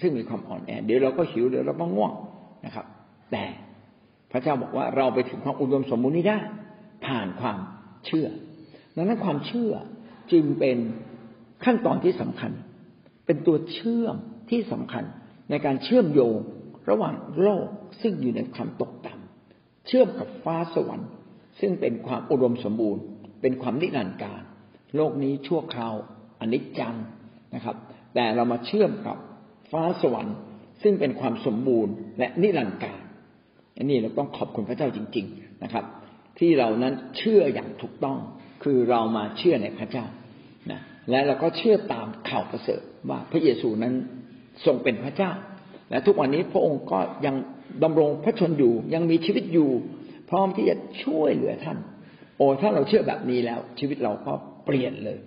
[0.00, 2.12] ซึ่งมีความอ่อนแอ เดี๋ยวเราก็หิวเดี๋ยวเราก็ง่วง
[2.64, 2.86] นะครับ
[3.32, 3.44] แต่
[4.30, 6.38] พระเจ้าบอกว่าเราไปถึงความอุดมสมบูรณ์นี้ได้
[7.06, 7.58] ผ่านความ
[8.06, 8.28] เชื่อ
[8.98, 9.72] ดังนั้นความเชื่อ
[10.32, 10.78] จึงเป็น
[11.64, 12.52] ขั้นตอนที่สำคัญ
[13.26, 14.16] เป็นตัวเชื่อม
[14.50, 15.04] ที่สำคัญ
[15.50, 16.36] ในการเชื่อมโยง
[16.90, 17.66] ระหว่างโลก
[18.02, 21.10] ซึ่งอยู่ในความตกต่ำเชื่อมกับฟ้าสวรรค์
[21.60, 23.02] ซึ่งเป็นความอุดมสมบูรณ์
[23.42, 24.42] เป็นความนิรันดร์การ
[24.96, 25.94] โลกนี้ชั่วคราว
[26.40, 26.94] อนิจจัง
[27.54, 27.76] นะครับ
[28.14, 29.16] แต่เรามาเชื่อมกับ
[29.72, 30.36] ฟ้าสวรรค์
[30.82, 33.00] ซึ่งเป็นความสมบูรณ์ และนิรันดร์การ
[33.76, 35.84] อันนี้เราต้องขอบคุณพระเจ้าจริง ๆนะครับ
[36.38, 38.18] ที่เรานั้นเชื่ออย่างถูกต้อง
[38.62, 40.06] คือเรามาเชื่อในพระเจ้า
[40.70, 43.94] นะและเราก็เชื่อตามข่าวประเสริฐว่าพระเยซูนั้น
[44.64, 45.32] ทรงเป็นพระเจ้า
[45.90, 47.36] และทุกวันนี้พระองค์ก็ยัง
[47.84, 49.70] ดำรงพระชนอยู่ ยังมีชีวิตอยู่
[50.30, 51.78] พร้อมที่จะช่วยเหลือท่าน
[52.36, 54.32] โอ้ถ้าเราเชื่อแบบนี้แล้ว ชีวิตเราก็
[54.64, 55.18] เปลี่ยนเลย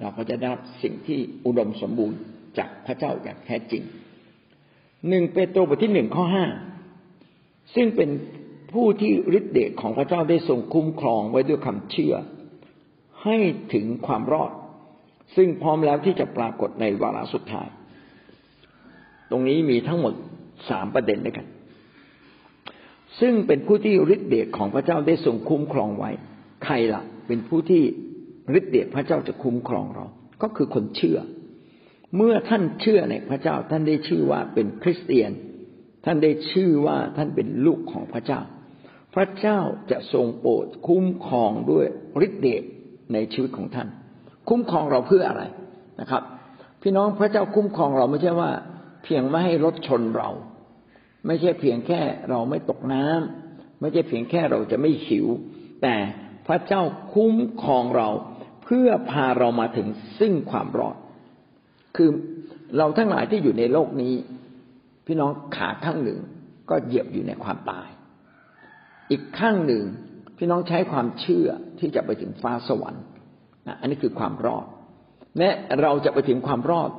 [0.00, 2.18] เราก็จะได้รับสิ่งที่อุดมสมบูรณ์
[2.58, 3.82] จากพระเจ้าอย่างแท้จริง
[5.08, 6.46] หนึ่งเปโตรบทที่หนึ่งข้อห้า
[7.74, 8.10] ซึ่งเป็น
[8.72, 12.14] ผู้ที่ฤทธิ์เดชของพระเจ้าได้ทรงคุ้มครองไว้ด้วยคำเชื่อ
[13.24, 13.36] ให้
[13.74, 14.52] ถึงความรอด
[15.36, 17.68] ซึ่งพร้อมแล้วที่จะปรากฏในวาระสุดท้าย
[19.30, 20.14] ตรงนี้มีทั้งหมด
[20.70, 21.46] สามประเด็นด้วยกัน
[23.20, 26.10] ซึ่งเป็นผู้ที่ฤทธิเดชของพระเจ้าได้ทรงคุ้มครองไว้
[26.64, 27.82] ใครละ่ะ เป็นผู้ที่
[28.58, 30.06] ฤทธิเดชพระเจ้าจะคุ้มครองเรา
[30.42, 31.18] ก็คือคนเชื่อ
[32.16, 35.30] เมื่อท่านเชื่อในพระเจ้าท่านได้ชื่อว่าเป็นคริสเตียน
[36.04, 38.40] ท่านได้ชื่อว่าท่านเป็นลูกของพระเจ้า
[39.14, 41.86] พระเจ้าจะทรงโปรดคุ้มครองด้วย
[42.26, 42.62] ฤทธิเดช
[43.12, 43.88] ในชีวิตของท่าน
[44.48, 45.42] คุ้มครองเราเพื่ออะไร
[46.00, 46.22] นะครับ
[46.82, 48.50] พี่น้องพระเจ้าคุ้มครองเราไม่ใช่ว่า
[49.04, 50.30] เพียงไม่ให้รถชนเรา
[51.26, 55.26] ไม่ใช่เพียงแค่เราไม่ตกน้ำไม่ใช่เพียงแค่เราจะไม่หิว
[55.82, 55.94] แต่
[56.46, 58.08] พระเจ้าคุ้มครองเรา
[58.64, 59.88] เพื่อพาเรามาถึง
[60.18, 60.96] ซึ่งความรอด
[61.96, 62.10] คือ
[62.78, 64.14] เราทั้งหลายที่อยู่ในโลกนี้
[65.06, 66.18] พี่น้องขาข้างหนึ่ง
[66.70, 67.88] ก็เหยียบอยู่ในความตาย
[69.10, 69.82] อีกข้างหนึ่ง
[70.44, 73.04] พี่น้องใช้ความเชื่อที่จะไปถึงฟ้าสวรรค์
[73.80, 74.66] อันนี้คือความรอด
[75.38, 75.50] และ
[75.80, 76.90] เราจะไปถึงความรอด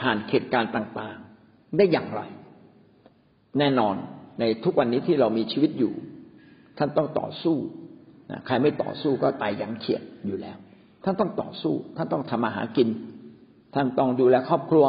[0.00, 2.20] ผ่านเหตุการณ์ต่างๆ ได้อย่างไร
[3.58, 3.94] แน่นอน
[4.40, 5.92] ในทุกวันนี้ที่เรามีชีวิตอยู่
[6.78, 7.56] ท่านต้องต่อสู้
[8.46, 10.56] ใครไม่ต่อสู้ก็ตายอยังเฉียดอยู่แล้ว
[11.04, 12.88] ท่านต้องต่อสู้ ท่านต้องทำมาหากิน
[13.74, 14.86] ท่านต้องดูแลครอบครัว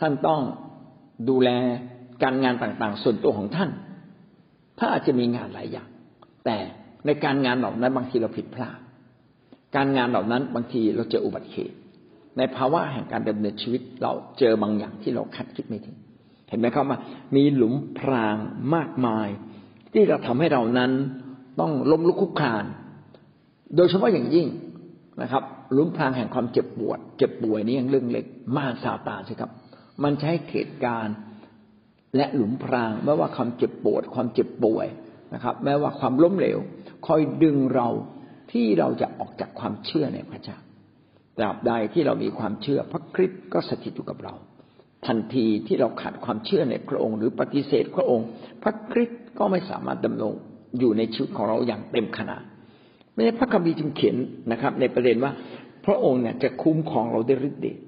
[0.00, 0.40] ท่านต้อง
[1.28, 1.50] ดูแล
[2.22, 3.70] การงานต่างๆ ส่วนตัวของท่าน
[4.78, 5.88] ถ้านอาจจะมีงานหลายอย่าง
[6.44, 6.56] แต่
[7.06, 8.78] ในการงานเหล่านั้นบางทีเราผิดพลาด
[9.76, 11.76] การงานเหล่านั้นบางทีเราเจออุบัติเหตุ
[12.38, 15.96] ในภาวะแห่งการดำเนินชีวิตเราเจอบางอย่างที่เราคาดคิดไม่ถึง
[16.48, 16.98] เห็นไหมครับว่า
[17.36, 18.36] มีหลุมพราง
[18.74, 19.28] มากมาย
[19.92, 20.90] ที่จะทำให้เรานั้น
[21.60, 22.64] ต้องล้มลุกคุกคลาน
[23.76, 24.46] โดยเฉพาะอย่างยิ่ง
[25.22, 28.24] นะครับหลุมพรางแห่งความเจ็บปวด เจ็บป่วยนี่ยังเรื่องเล็ก
[28.56, 29.50] มารซาตานใช่ครับ
[30.02, 31.16] มันใช้เหตุการณ์
[32.16, 34.86] และหลุมพรางไม่ว่าความเจ็บปวด ความเจ็บป่วย
[35.34, 36.58] นะครับ แม้ว่าความล้มเหลว
[37.06, 37.88] คอยดึงเรา
[38.52, 40.56] ที่เราจะออกจากความเชื่อในพระเจ้า
[41.38, 44.34] ตราบใดที่เรามีความเชื่อพระคริสต์ก็สถิตอยู่กับเรา
[45.06, 48.26] ทันทีที่เราขาดความเชื่อในพระองค์ หรือปฏิเสธพระองค์
[48.62, 50.34] พระคริสต์ก็ไม่สามารถดำรง
[50.78, 52.42] อยู่ในชีวิตของเราอย่างเต็มขนาด
[53.12, 54.16] ไม่ใช่พระคัมภีร์จึงเขียน
[54.52, 55.32] นะครับ ในประเด็นว่า
[55.86, 57.78] พระองค์เนี่ยจะคุ้มครองเราได้ฤทธิ์เดช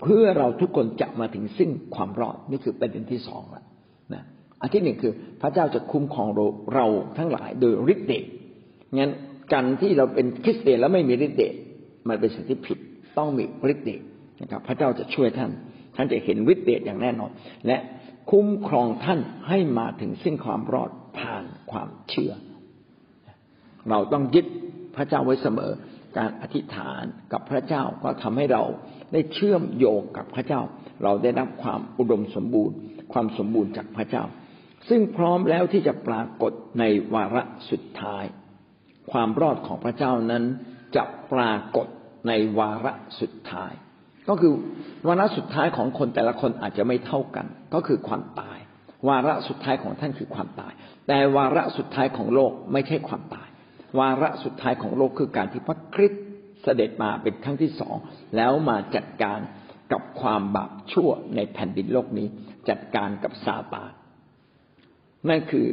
[0.00, 3.64] เพื่อเราทุกคนจะมาถึงซึ่งความรอดนี่คือประเด็นที่สองละ
[4.60, 6.86] อันที่หนึ่งคือพระเจ้าจะคุ้มครองเราเรา
[7.18, 8.24] ทั้งหลายโดยฤทธิ์เดช
[8.98, 9.12] งั้น
[9.52, 11.54] การที่เราเป็นคริสเตียนแล้วไม่มีฤทธิ์เดช
[12.08, 12.78] มันเป็นสิ่งที่ผิด
[13.18, 14.00] ต้องมีฤทธิ์เดช
[14.42, 15.50] นะครับ พระเจ้าจะช่วยท่าน
[15.96, 17.30] ท่านจะเห็นฤทธิ์เดชอย่างแน่นอน
[17.66, 17.76] และ
[18.30, 22.32] คุ้มครองท่านให้มาถึงซึ่งความรอดผ่านความเชื่อ
[23.90, 24.46] เราต้องยึด
[24.96, 25.72] พระเจ้าไว้เสมอ
[26.18, 28.62] การอธิษฐานกับพระเจ้าก็ทำให้เรา
[29.12, 30.60] ได้เชื่อมโยงกับพระเจ้า
[31.04, 32.76] เราได้รับความอุดมสมบูรณ์
[33.12, 34.24] ความสมบูรณ์จากพระเจ้า
[34.88, 38.24] ซึ่งพร้อมแล้วที่จะปรากฏในวาระสุดท้าย
[39.12, 40.44] ความรอดของพระเจ้านั้น
[40.96, 41.86] จะปรากฏ
[42.28, 43.72] ในวาระสุดท้าย
[44.28, 44.52] ก็คือ
[45.06, 48.58] วาระสุดท้ายของคนแต่ละคนอาจจะไม่เท่ากัน ก็คือความตาย
[49.08, 50.72] วาระสุดท้ายของท่านคือความตาย
[51.08, 53.48] แต่วาระสุดท้ายของโลกไม่ใช่ความตาย
[53.98, 56.22] วาระสุดท้ายของโลกคือการที่พระคริสต์
[56.62, 57.96] เสด็จมาเป็นครั้งที่สอง
[58.36, 59.38] แล้วมาจัดการ
[59.92, 62.26] กับความบาปชั่วในแผ่นดินโลกนี้
[62.68, 63.90] จัดการกับซาตาน
[65.28, 65.66] นั่นคือ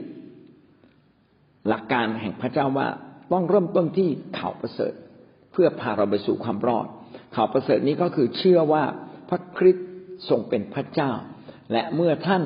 [1.68, 2.88] หลักการแห่งพระเจ้าว่า
[3.32, 4.94] ต้องเริ่มต้นที่ข่าวประเสริฐ
[5.52, 6.88] เพื่อพาเราไปสู่ความรอด
[7.36, 8.84] ข่าวประเสริฐนี้ก็คือเชื่อว่า
[9.30, 9.88] พระคริสต์
[10.30, 11.12] ทรงเป็นพระเจ้า
[11.72, 12.44] และเมื่อท่าน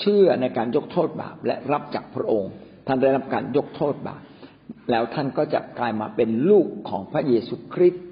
[0.00, 2.50] เชื่อในการยกโทษบาปและรับจากพระองค์
[2.86, 4.22] ท่านได้รับการยกโทษบาป
[4.90, 8.04] แล้วท่านก็จะกลายมาเป็นลูกของพระเยซูคริสต์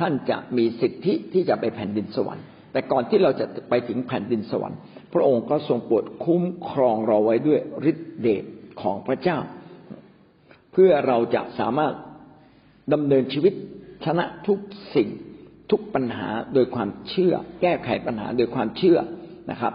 [0.00, 4.78] ท่านจะมีสิทธิที่จะไปแผ่นดินสวรรค์ แต่ก่อนที่เราจะไปถึงแผ่นดินสวรรค์
[5.12, 8.44] พระองค์ก็ทรงโปรดคุ้มครองเราไว้ด้วยฤทธิเดช
[8.80, 9.38] ของพระเจ้า
[10.72, 11.94] เพื่อเราจะสามารถ
[12.92, 13.54] ดำเนินชีวิต
[14.04, 14.58] ชนะทุก
[14.94, 15.08] สิ่ง
[15.70, 18.98] ทุกปัญหาโดยความเชื่อ แก้ไขปัญหาโดยความเชื่อ
[19.50, 19.72] นะครับ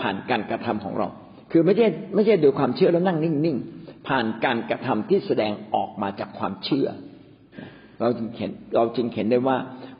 [0.00, 1.08] ผ่านการกระทำของเรา
[1.52, 6.86] คือไม่ใช่ไม่ใช่โดยความเชื่อแล้วนั่งนิ่งๆผ่านการกระทำที่แสดงออกมาจากความเชื่อ
[8.00, 9.56] เราจึงเห็นเราจึงเห็นได้ว่า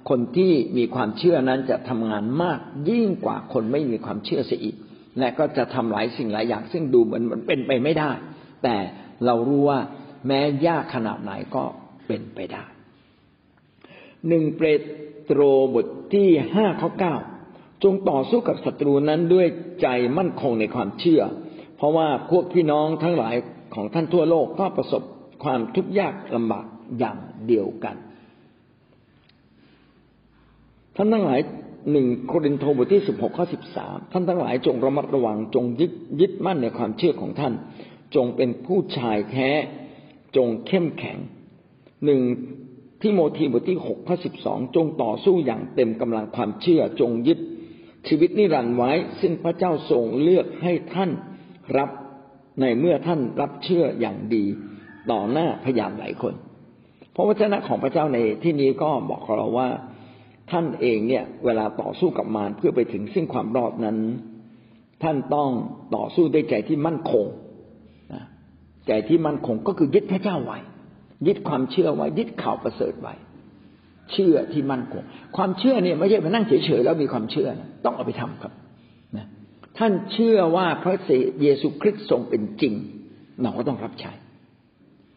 [0.09, 4.77] คนที่มีความเชื่อนั้นจะทำงานมากยิ่งกว่าคนไม่มีความเชื่อเสียอีก
[5.19, 8.11] และก็จะทำหลายสิ่งหลายอย่าง ซึ่งดูเหมือนมันเป็นไปไม่ได้
[8.63, 8.77] แต่
[9.27, 9.81] เรารู้ว่า
[10.27, 11.65] แม้ยากขนาดไหนก็
[12.07, 12.65] เป็นไปได้
[14.29, 14.63] หนึ่งเป
[15.25, 15.41] โตร
[15.75, 17.17] บทที่ห้าข้อเก้า
[17.85, 19.47] จงต่อสู้กับศัตรูนั้นด้วย
[19.83, 19.89] ใจ
[20.19, 21.23] มั่นคงในความเชื่อ
[21.77, 23.35] เพราะว่าพวกพี่น้องทั้งหลาย
[23.75, 25.03] ของท่านทั่วโลกก็ประสบ
[25.45, 26.67] ความทุกข์ยากลำบาก
[26.99, 27.97] อย่างเดียวกัน
[30.97, 31.41] ท่านทั้งหลาย
[31.93, 37.53] หนึ่งโครินธ์บทที่สิบหกข้อสิบสามท่านทั้งหลายจงระมัดระวังจงยึดยึดมั่นในความเชื่อของท่าน
[38.15, 39.51] จงเป็นผู้ชายแท้
[40.37, 41.19] จงเข้มแข็ง
[42.05, 42.21] หนึ่ง
[43.01, 47.39] ที่โมธีบทที่หกข้อสิบสองจงต่อสู้อย่างเต็มกำลังความเชื่อ จงยึด
[48.09, 51.11] ชีวิตนิรันดร์ไว้ ซึ่งพระเจ้าทรงเลือกให้ท่าน
[51.77, 51.91] รับ
[52.61, 54.45] ในเมื่อท่านรับเชื่ออย่างดี
[55.11, 56.35] ต่อหน้าพยานหลายคน
[57.13, 59.69] เพราะวจนะของพระเจ้าในที่นี้ก็บอกเราว่า
[60.51, 63.99] ท่านเองเนี่ยเวลาต่อสู้กับมารเพื่อไปถึงซึ่งความรอดนั้น
[65.03, 65.51] ท่านต้อง
[65.97, 67.27] ต่อสู้ด้วยใจที่มั่นคง
[68.89, 70.59] ใจที่มั่นคงก็คือยึดพระเจ้าไว้
[71.27, 73.15] ยึดความเชื่อไว้ ยึดข่าวประเสริฐไว้
[74.13, 75.03] เชื่อที่มั่นคง
[75.37, 78.53] ความเชื่อเนี่ยไม่ใช่มานั่งเฉยๆแล้วมีความเชื่อนะต้องเอาไปทำครับ
[79.17, 79.27] นะ
[79.79, 80.95] ท่านเชื่อว่าพระ
[81.43, 82.75] เยซูคริสต์ทรงเป็นจริง
[83.43, 84.13] เราก็ต้องรับใช้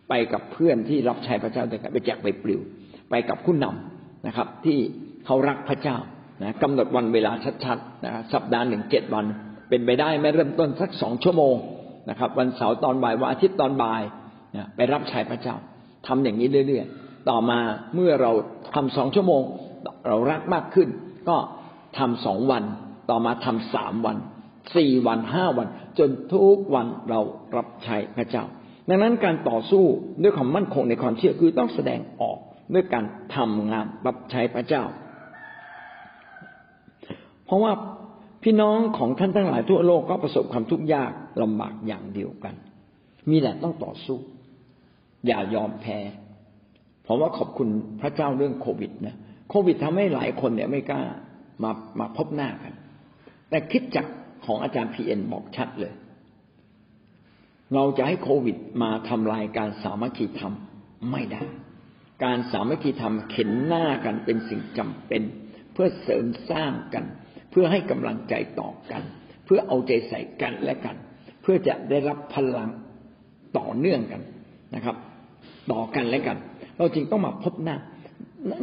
[0.09, 2.61] ไปกับเพื่อนที่รับใช้พระเจ้าด้วยกันไปแจกไปปลิว
[3.09, 4.79] ไปกับผู้นำนะครับ ที่
[5.27, 5.97] เขารักพระเจ้า
[6.43, 7.31] นะกำหนดวันเวลา
[7.65, 9.25] ชัดๆนะสัปดาห์หนึ่งเจ็ดวัน
[9.69, 11.55] เป็นไปได้ไม่เริ่มต้นสักสองชั่วโมง
[12.09, 14.01] นะครับ วันเสาร์ตอนบ่ายวันอาทิตย์ตอนบ่าย
[14.55, 15.55] นะไปรับใช้พระเจ้า
[16.07, 17.59] ทำอย่างนี้เรื่อยๆต่อมา
[17.95, 18.31] เมื่อเรา
[18.73, 19.41] ทำสองชั่วโมง
[20.07, 20.89] เรารักมากขึ้น
[21.29, 21.37] ก็
[21.97, 22.63] ทำสองวัน
[23.09, 24.17] ต่อมาทำสามวัน
[24.75, 25.67] สี่วันห้าวัน
[25.99, 27.19] จนทุกวันเรา
[27.55, 28.43] รับใช้พระเจ้า
[28.89, 29.83] ดังนั้นการต่อสู้
[30.23, 32.37] ด้วยความมั่นคงในความเชื่อคือต้องแสดงออก
[32.73, 34.83] ด้วยการทำงานรับใช้พระเจ้า
[37.47, 37.73] เพราะว่า
[38.43, 42.55] พี่น้องของท่านทั้งหลายทั่วโลกก็ประสบความทุกข์ยากลำบากอย่างเดียวกัน
[43.29, 44.17] มีแหละต้องต่อสู้
[45.27, 45.99] อย่ายอมแพ้
[47.03, 47.69] เพราะว่าขอบคุณ
[48.01, 49.15] พระเจ้าเรื่องโควิดนะ
[49.49, 51.01] โควิดทำให้หลายคนเนี่ยไม่กล้า
[51.63, 52.73] มามาพบหน้ากัน
[53.49, 54.07] แต่คิดจัก
[54.45, 55.93] ของอาจารย์พีเอ็นบอกชัดเลย
[57.73, 60.53] เราจะให้โควิดมาทำลายการสามัคคีธรรม
[61.11, 61.43] ไม่ได้
[62.23, 65.21] การสามัคคีธรรมเข็นหน้ากันเป็นสิ่งจำเป็น
[65.73, 67.05] เพื่อเสริมสร้างกัน
[67.51, 69.01] เพื่อให้กำลังใจต่อกัน
[69.45, 70.95] เพื่อเอาใจใส่กันและกัน
[71.41, 72.69] เพื่อจะได้รับพลัง
[73.57, 74.21] ต่อเนื่องกัน
[74.75, 74.95] นะครับ
[75.71, 76.37] ต่อกันและกัน
[76.77, 77.77] เราจึงต้องมาพบหน้า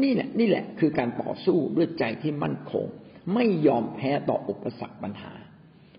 [0.04, 2.86] นี่แหละนี่แหละคือการต่อสู้ด้วยใจที่มั่นคง
[3.34, 5.32] ไม่ยอมแพ้ต่ออุปสรรคปัญหา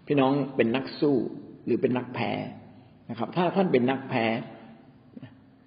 [0.08, 1.16] พี่น้องเป็นนักสู้
[1.66, 2.32] หรือเป็นนักแพ้
[3.10, 4.26] นะครับ ถ้าท่านเป็นนักแพ้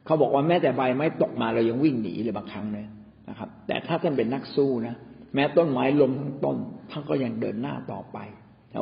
[0.05, 2.87] เขาบอกว่าแม้แต่ใบไม้ตกมาเรายังวิ่งหนีเลยบางครั้งเลย
[3.29, 4.95] นะครับ แต่ถ้าท่านเป็นนักสู้นะ
[5.35, 6.57] แม้ต้นไม้ลมทั้งต้น
[6.91, 8.19] ท่านก็ยังเดินหน้าต่อไป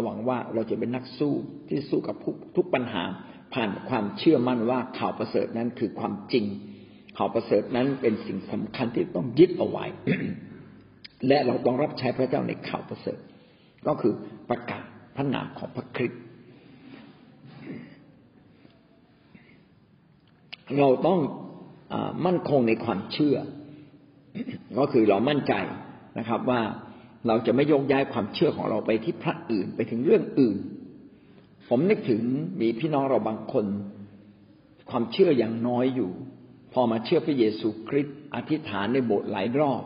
[0.05, 1.35] หวังว่าเราจะเป็นนักสู้
[1.69, 2.17] ที่สู้กับ
[2.57, 3.03] ทุกปัญหา
[3.55, 6.45] ผ่านความเชื่อมั่นว่าข่าวประเสริฐนั้นคือความจริง
[7.17, 9.85] ข่าวประเสริฐนั้นเป็นสิ่งสำคัญที่ต้องยึดเอาไว้
[11.29, 13.19] และเราต้องรับใช้พระเจ้าในข่าวประเสริฐ
[13.87, 14.13] ก็คือ
[14.49, 14.85] ประกาศ
[15.17, 16.21] พระนามของพระคริสต์
[20.79, 21.21] เราต้อง
[21.93, 21.95] อ
[22.27, 23.37] มั่นคงในความเชื่อ
[24.79, 25.55] ก็คือเรามั่นใจ
[26.19, 26.61] นะครับ ว่า
[27.27, 30.57] เราจะไม่โยกย้ายความเชื่อของเราไปที่พระอื่นไปถึงเรื่องอื่น
[31.69, 32.23] ผมนึกถึง
[32.61, 33.67] มีพี่น้องเราบางคน
[34.91, 36.11] ความเชื่ออย่างน้อยอยู่
[36.73, 39.83] พอมาเชื่อพระเยซูคริสต์อธิษฐานในโบสถ์หลายรอบ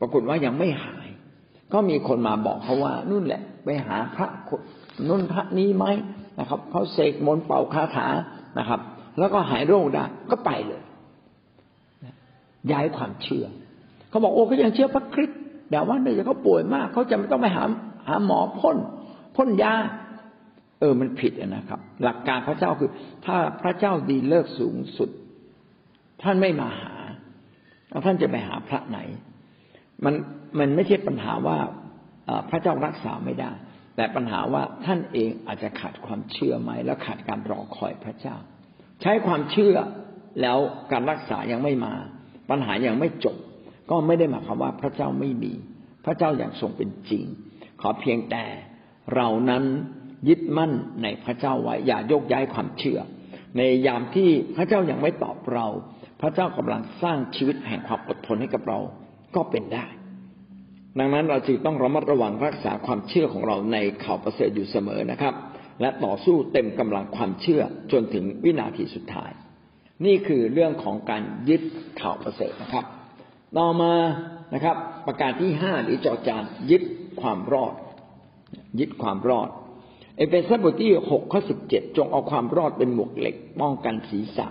[0.00, 1.08] ปรากฏว่ายังไม่หาย
[1.72, 4.28] ก็มีคนมาบอกเขาว่านู่นแหละ ไปหาพระ
[5.08, 5.84] นุ่นพระนี้ไหม
[6.40, 8.08] นะครับเขาเสกมนต์เป่าคาถา
[8.58, 8.80] นะครับ
[9.18, 10.82] แล้วก็หายโรคได้ก็ไปเลย
[12.72, 13.46] ย้ายความเชื่อ
[14.08, 17.64] เขาบอกโอ้เขายังเชื่อพระคริสต์ แต่ว่าเนื่องจากเขาป่วยมากเขาจะไม่ต้องไปหา
[18.08, 18.76] หาหมอพ่น
[19.36, 19.74] พ่นยา
[20.80, 22.90] เออมันผิดนะครับ หลักการพระเจ้าคือ
[23.24, 25.10] ถ้าพระเจ้าดีเลิกสูงสุด
[26.22, 26.94] ท่านไม่มาหา
[27.88, 28.98] แล้วท่านจะไปหาพระไหน
[30.04, 30.14] มัน
[30.58, 31.58] มันไม่ใช่ปัญหาว่า
[32.50, 33.50] พระเจ้ารักษาไม่ได้
[33.96, 38.36] แต่ปัญหาว่าท่านเองอาจจะขาดความเชื่อไหมแล้วขาดการรอคอยพระเจ้า
[39.02, 39.76] ใช้ความเชื่อ
[40.42, 40.58] แล้ว
[40.92, 41.94] การรักษายังไม่มา
[42.50, 43.36] ปัญหายังไม่จบ
[43.90, 45.52] ก็ไม่ได้หมายความว่าพระเจ้าไม่มี
[46.04, 47.24] พระเจ้าอย่างทรงเป็นจริง
[47.80, 48.44] ขอเพียงแต่
[49.14, 49.64] เรานั้น
[50.28, 50.72] ยึดมั่น
[51.02, 53.00] ในพระเจ้าไว้อย่าโยกย้ายความเชื่อ
[53.56, 55.66] ในยามที่พระเจ้ายังไม่ตอบเรา
[56.20, 58.78] พระเจ้ากำลังสร้างชีวิตแห่งความอดทนให้กับเรา
[59.34, 59.86] ก็เป็นได้
[60.98, 65.34] ดังนั้นเราจึงต้องระมัดระวังรักษาความเชื่อของเราในข่าวประเสริฐอยู่เสมอนะครับ
[65.80, 69.30] และต่อสู้เต็มกำลังความเชื่อจนถึงวินาทีสุดท้าย
[70.04, 71.62] นี่คือเรื่องของการยึด
[72.00, 72.84] ข่าวประเสริฐนะครับ
[73.56, 73.94] ต่อมา
[74.54, 76.82] นะครับ ประการที่ห้าหรือจอจานยึด
[77.20, 77.74] ความรอด
[78.80, 79.48] ยึดความรอด
[80.16, 84.46] เอเฟซัสบทที่หกข้อสิบเจ็ดจงเอาความรอดเป็นหมวกเหล็กป้องกันศีรษะ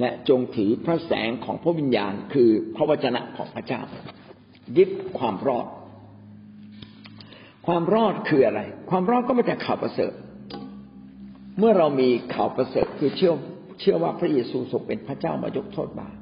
[0.00, 3.80] และจงถือพระแสงของพระวิญญาณ คือพระวจนะของพระเจ้า
[4.78, 5.66] ยึดความรอด
[7.66, 10.12] ความรอดคืออะไร ความรอดก็มาจากข่าวประเสริฐ
[11.58, 13.32] เมื่อเรามีข่าวประเสริฐคือเชื่อ
[13.80, 16.16] เชื่อว่าพระเยซูทรงเป็นพระเจ้ามายกโทษบาป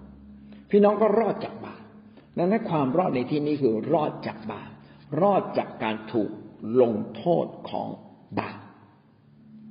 [0.71, 1.78] พี่น้องก็รอดจากบาป
[2.39, 4.71] ดังนั้นความรอดในที่นี้คือรอดจากบาป
[5.23, 6.31] รอดจากการถูก
[6.81, 7.89] ลงโทษของ
[8.39, 8.59] บาป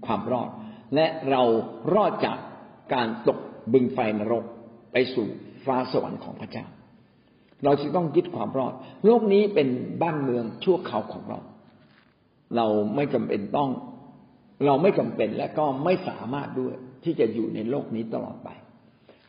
[0.06, 0.50] ความรอด
[0.96, 1.44] และเรา
[1.96, 2.38] รอดจาก
[2.94, 3.40] การตก
[3.74, 4.46] บึงไฟนรก
[4.94, 5.28] ไปสู่
[5.66, 6.66] ฟ้าสวรรค์ของพระเจ้า
[7.64, 8.74] เราจึงต้องยึดความรอด
[9.06, 9.68] โลกนี้เป็น
[10.02, 11.40] บ้านเมืองชั่วคราวของเรา
[12.56, 13.70] เราไม่จำเป็นต้อง
[14.66, 18.50] เราไม่จำเป็นและก็ไม่สามารถด้วยที่จะอยู่ในโลกนี้ตลอดไป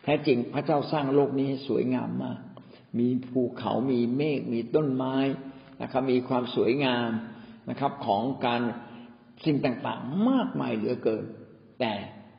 [0.05, 2.39] แท้จริงพระเจ้าสร้างโลกนี้สวยงามมาก
[2.99, 5.17] มีภูเขามีเมฆมีต้นไม้
[5.83, 7.11] นะครับ มีความสวยงาม
[7.71, 8.61] นะครับ ของการ
[9.45, 11.25] สิ่งต่างๆ มากมายเหลือเกิน
[11.81, 11.93] แต่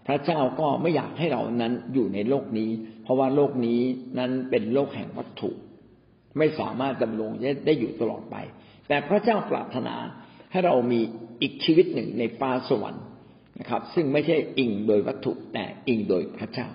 [0.07, 2.69] พระเจ้าก็ไม่อยากให้เรานั้นอยู่ในโลกนี้
[3.03, 3.81] เพราะว่าโลกนี้
[4.19, 5.51] นั้นเป็นโลกแห่งวัตถุ
[6.37, 7.31] ไม่สามารถดำรง
[7.65, 8.35] ได้อยู่ตลอดไป
[8.87, 9.95] แต่พระเจ้าปรารถนา
[10.51, 11.01] ให้เรามี
[11.41, 13.03] อีกชีวิตหนึ่งในฟ้าสวรรค์
[13.59, 16.67] นะครับ ซึ่งไม่ใช่อิงโดยวัตถุแต่อิงโดยพระเจ้า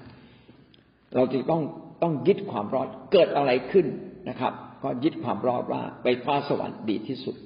[1.14, 1.62] เราจึงต้อง
[2.02, 3.86] ต้องยึดความรอดเกิดอะไรขึ้น
[4.28, 4.52] นะครับ
[4.82, 7.36] ก็ยึดความรอดว่า ไปฟ้าสวรรค์ดีที่สุด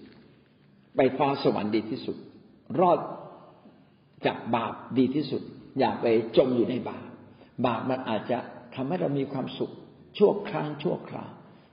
[0.97, 2.17] ไปฟ้าสวรรค์ดีที่สุด
[2.81, 2.99] รอด
[4.27, 5.43] จากบาปดีที่สุด
[5.79, 6.07] อย่าไป
[6.37, 7.09] จมอยู่ในบาป
[7.67, 8.39] บาปมันอาจจะ
[8.75, 9.73] ทำให้เรามีความสุข
[10.19, 11.31] ชั่วครั้งชั่วคราว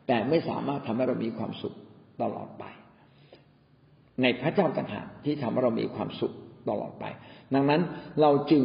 [0.08, 1.76] แต่ไม่สามารถทำให้เรามีความสุข
[2.22, 2.64] ตลอดไป
[4.22, 6.34] ในพระเจ้าต่างหากที่ทำให้เรามีความสุข
[6.70, 7.06] ตลอดไป
[7.54, 7.82] ดังนั้น
[8.22, 8.64] เราจึง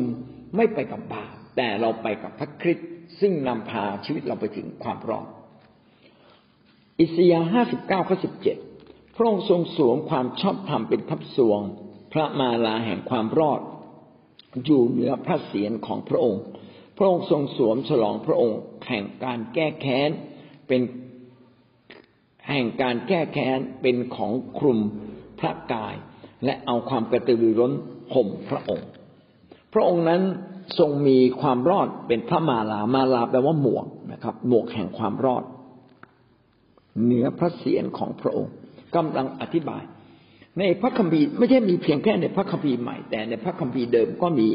[0.57, 2.89] ไม่ไปกับบาปแต่เราไปกับพระคริสต์
[3.21, 5.27] ซึ่งนำพาชีวิตเราไปถึงความรอด
[7.01, 8.57] อิสยาห์ห้าสิบเก้าข้อสิบเจ็ด
[9.17, 11.61] พระองค์ทรงสวมความชอบธรรมเป็นทับสวง
[12.13, 13.61] พระมาลาแห่งความรอด
[14.65, 16.43] อยู่เหนือพระเศียรของพระองค์
[16.97, 20.11] พระองค์ทรงสวมฉลองพระองค์แห่งการแก้แค้น
[20.69, 20.83] เป็น
[22.49, 24.79] แห่งการแก้แค้นเป็นของคลุม
[25.41, 25.95] พระกาย
[26.45, 27.73] และเอาความกระตือรือร้น
[28.15, 28.89] ห่มพระองค์
[29.73, 30.23] พระองค์นั้น
[30.79, 35.45] ทรงมีความรอดเป็นพระมาลา มาลาแปลว่าหมวกนะครับ หมวกแห่งความรอด
[37.05, 38.53] เหนือพระเศียรของพระองค์
[38.97, 39.83] กำลังอธิบาย
[40.59, 44.49] ในพระคัมภีร์ไม่ใช่มีเพียงแค่ในพระคัมภีร์ใหม่ แต่ในพระคัมภีร์เดิมก็มี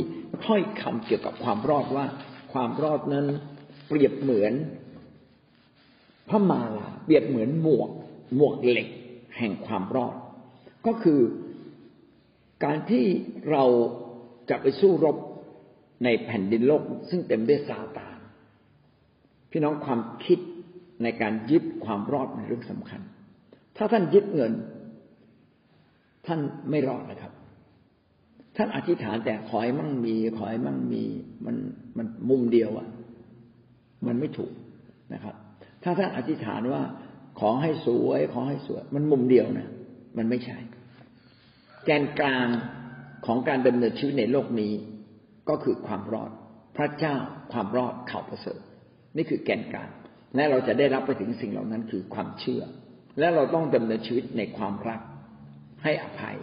[0.46, 2.06] ถ้อยคำเกี่ยวกับความรอดว่า
[2.54, 3.26] ความรอดนั้น
[3.88, 4.54] เปรียบเหมือน
[6.30, 7.90] พระมาลา เปรียบเหมือนหมวก
[8.36, 8.88] หมวกเหล็ก
[9.38, 10.16] แห่งความรอด
[10.86, 11.20] ก็คือ
[12.64, 13.06] การที่
[13.52, 13.64] เรา
[14.50, 15.18] จะไปสู้รบ
[16.04, 18.18] ในแผ่นดินโลกซึ่งเต็มด้วยซาตาน
[19.52, 20.40] พี่น้องความคิด
[21.04, 23.02] ในการยึดความรอดเป็นเรื่องสำคัญ
[23.78, 24.54] ถ้าท่านยึดเงิน
[26.26, 27.34] ท่านไม่รอดนะครับ
[28.58, 31.04] ท่านอธิษฐานแต่ขอให้มั่งมี ขอให้มั่งมี
[31.46, 31.56] มัน
[31.98, 32.88] มันมุมเดียวอะ่ะ
[34.08, 34.52] มันไม่ถูก
[35.14, 35.36] นะครับ
[35.84, 36.82] ถ้าท่านอธิษฐานว่า
[37.40, 39.70] ขอให้สวย ขอให้สวย มันมุมเดียวนะ
[40.18, 40.58] มันไม่ใช่
[41.86, 42.48] แกนกลาง
[43.26, 44.74] ของการดำเนินชีวิตในโลกนี้
[45.50, 46.32] ก็คือความรอด
[46.78, 47.16] พระเจ้า
[47.52, 48.60] ความรอดข่าวประเสริฐ
[49.16, 49.90] นี่คือแกนกลาง
[50.36, 52.64] และเราจะได้รับไปถึงสิ่งเหล่านั้นคือความเชื่อ
[53.20, 55.02] และเราต้องดำเนินชีวิตในความรัก
[55.84, 56.38] ให้อภัย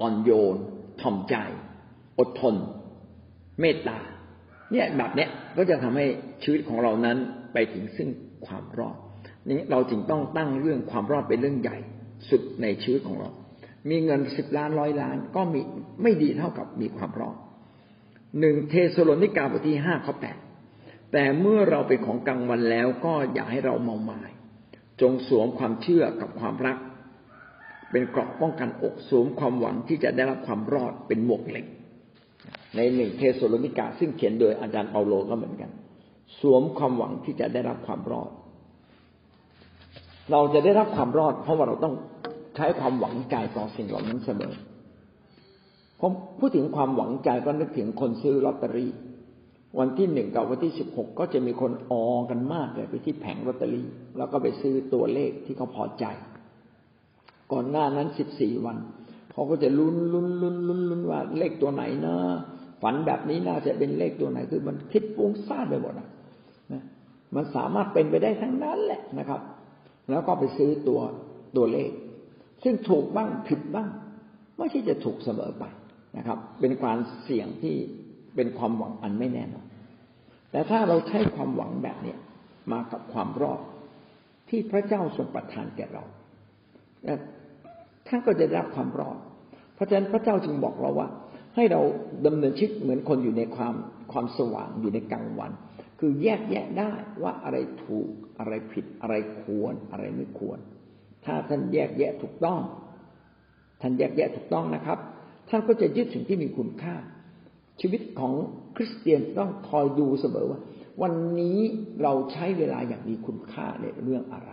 [0.00, 0.56] อ่อนโยน
[1.00, 1.34] ถ่อมใจ
[2.18, 2.54] อดทน
[3.60, 3.98] เมตตา
[4.72, 6.06] เนี่ยแบบเนี้ยก็จะทำให้
[6.42, 7.16] ชีวิตของเรานั้น
[7.52, 8.08] ไปถึงซึ่ง
[8.46, 8.96] ความรอด
[9.50, 11.78] นี้เราจึงต้องตั้งเรื่องความรอดเป็นเรื่องใหญ่
[12.30, 13.30] สุดในชีวิตของเรา
[13.90, 15.60] มีเงินสิบล้านร้อยล้านก็มี
[16.02, 17.36] ไม่ดีเท่ากับมีความรอด
[18.38, 20.36] หนึ่งเทสโลนิกาบทที่ห้าข้อแปด
[21.12, 24.30] แต่เมื่อเราเป็นของกลางวันแล้วก็อย่าให้เราเมาหมาย
[25.00, 26.78] จงสวมความเชื่อกับความรัก
[27.90, 31.66] เป็นเกราะป้องกันอกสวมความหวังที่จะได้รับความรอดเป็นหมวกเหล็ก
[32.76, 35.70] ในหนึ่งเทสโลนิกาซึ่งเขียนโดยอาจารย์เปาโลก็เหมือนกัน
[36.40, 38.30] สวมความหวังที่จะได้รับความรอด
[40.30, 41.94] เราจะได้รับความรอด เพราะว่าเราต้อง
[42.56, 44.52] ใช้ความหวังใจต่อสิ่งเหล่านั้นเสมอ
[46.00, 48.92] ผมพูดถึงความหวังใจก็นึกถึงคนซื้อลอตเตอรี่
[49.78, 56.04] วันที่หนึ่งกับวันที่สิบหกก็จะมีคนออกันมากเลยไปที่แผงลอตเตอรี่ แล้วก็ไปซื้อตัวเลขที่เขาพอใจ
[57.52, 58.76] ก่อนหน้านั้นสิบสี่วัน
[59.32, 62.16] เขาก็จะลุ้นลุ้นลุ้นลุ้นลุ้นว่าเลขตัวไหนนะ
[62.82, 66.08] ฝันแบบนี้น่าจะเป็นเลขตัวไหนคือมันคิดปุ้งซ่านไปหมดนะ
[67.34, 69.40] มันสามารถเป็นไปได้ทั้งนั้นแหละนะครับ
[70.10, 71.00] แล้วก็ไปซื้อตัว
[71.56, 71.90] ตัวเลข
[72.62, 73.88] ซึ่งถูกบ้างผิดบ้าง
[74.58, 75.64] ไม่ใช่จะถูกเสมอไป
[76.16, 77.76] นะครับ เป็นความเสี่ยงที่
[78.36, 79.66] เป็นความหวังอันไม่แน่นอน
[80.50, 82.18] แต่ถ้าเราใช้ความหวังแบบเนี้ย
[82.72, 83.60] มากับความรอด
[84.48, 86.04] ที่พระเจ้าทรงประทานแก่เรา
[88.06, 89.18] ท่านก็จะได้รับความรอด
[89.74, 91.08] เพราะฉะนั้นพระเจ้าจึงบอกเราว่า
[91.56, 91.80] ให้เรา
[92.26, 93.74] ดำเนินชีวิตเหมือนคนอยู่ในความ
[94.12, 95.52] ความสว่างอยู่ในกลางวัน
[96.00, 96.92] คือแยกแยะได้
[97.22, 98.08] ว่าอะไรถูก
[98.38, 100.58] อะไรผิดอะไรควรอะไรไม่ควร
[101.24, 102.60] ถ้าท่านแยกแยะถูกต้อง
[103.80, 104.98] ท่านแยกแยะถูกต้องนะครับ
[105.50, 106.94] ท่านก็จะยึดสิ่งที่มีคุณค่า
[107.80, 108.32] ชีวิตของ
[108.76, 110.60] คริสเตียนต้องคอยดูเสมอว่า
[111.02, 111.58] วันนี้
[112.02, 114.50] เราใช้เวลาอย่างมีคุณค่าในเรื่องอะไร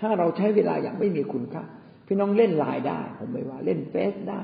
[0.00, 1.62] ถ้าเราใช้เวลาอย่างไม่มีคุณค่า
[2.06, 4.40] พี่น้องเล่นไลน์ได้ผมไม่ว่า เล่นเฟซได้